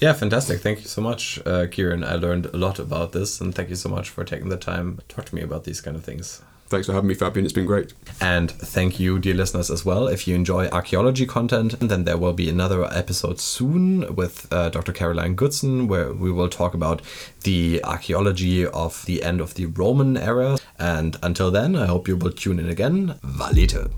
Yeah, 0.01 0.14
fantastic. 0.14 0.61
Thank 0.61 0.81
you 0.81 0.87
so 0.88 1.03
much, 1.03 1.38
uh, 1.45 1.66
Kieran. 1.66 2.05
I 2.05 2.14
learned 2.14 2.47
a 2.47 2.57
lot 2.57 2.79
about 2.79 3.12
this, 3.12 3.38
and 3.38 3.55
thank 3.55 3.69
you 3.69 3.77
so 3.77 3.90
much 3.90 4.09
for 4.09 4.25
taking 4.25 4.49
the 4.49 4.57
time 4.57 4.97
to 4.97 5.14
talk 5.14 5.27
to 5.27 5.35
me 5.35 5.43
about 5.43 5.64
these 5.64 5.83
kind 5.83 5.95
of 5.95 6.03
things. 6.03 6.40
Thanks 6.71 6.87
for 6.87 6.93
having 6.93 7.09
me, 7.09 7.15
Fabian. 7.15 7.45
It's 7.45 7.53
been 7.53 7.67
great. 7.67 7.95
And 8.21 8.49
thank 8.49 9.01
you, 9.01 9.19
dear 9.19 9.35
listeners, 9.35 9.73
as 9.73 9.85
well. 9.85 10.07
If 10.07 10.29
you 10.29 10.37
enjoy 10.37 10.69
archaeology 10.69 11.27
content, 11.27 11.75
then 11.81 12.05
there 12.05 12.17
will 12.17 12.33
be 12.33 12.49
another 12.49 12.85
episode 12.85 13.41
soon 13.41 14.15
with 14.15 14.47
uh, 14.53 14.69
Dr. 14.69 14.93
Caroline 14.93 15.35
Goodson, 15.35 15.89
where 15.89 16.13
we 16.13 16.31
will 16.31 16.49
talk 16.49 16.73
about 16.73 17.03
the 17.43 17.83
archaeology 17.83 18.65
of 18.65 19.05
the 19.07 19.25
end 19.25 19.41
of 19.41 19.55
the 19.55 19.67
Roman 19.67 20.17
era. 20.17 20.59
And 20.79 21.17
until 21.25 21.51
then, 21.51 21.75
I 21.75 21.87
hope 21.87 22.07
you 22.07 22.17
will 22.17 22.31
tune 22.31 22.61
in 22.61 22.69
again. 22.69 23.17
Valete. 23.25 23.91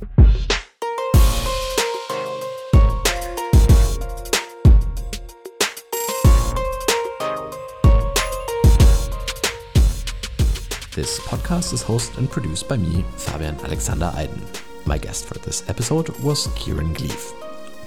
This 11.03 11.19
podcast 11.19 11.73
is 11.73 11.83
hosted 11.83 12.19
and 12.19 12.31
produced 12.31 12.69
by 12.69 12.77
me, 12.77 13.05
Fabian 13.17 13.59
Alexander 13.65 14.13
Eiden. 14.15 14.41
My 14.87 14.99
guest 14.99 15.27
for 15.27 15.35
this 15.35 15.69
episode 15.69 16.09
was 16.21 16.47
Kieran 16.55 16.93
Gleave. 16.93 17.33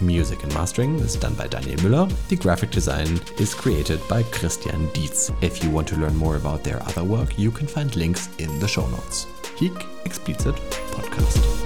Music 0.02 0.44
and 0.44 0.54
mastering 0.54 0.96
is 1.00 1.16
done 1.16 1.34
by 1.36 1.48
Daniel 1.48 1.78
Müller. 1.78 2.12
The 2.28 2.36
graphic 2.36 2.72
design 2.72 3.22
is 3.38 3.54
created 3.54 4.06
by 4.10 4.24
Christian 4.24 4.90
Dietz. 4.92 5.32
If 5.40 5.64
you 5.64 5.70
want 5.70 5.88
to 5.88 5.96
learn 5.96 6.18
more 6.18 6.36
about 6.36 6.66
their 6.66 6.84
other 6.84 7.06
work, 7.06 7.40
you 7.40 7.52
can 7.52 7.68
find 7.68 7.96
links 7.96 8.28
in 8.38 8.60
the 8.60 8.68
show 8.68 8.86
notes. 8.88 9.28
Hic 9.56 9.72
Explicit 10.04 10.56
Podcast. 10.92 11.65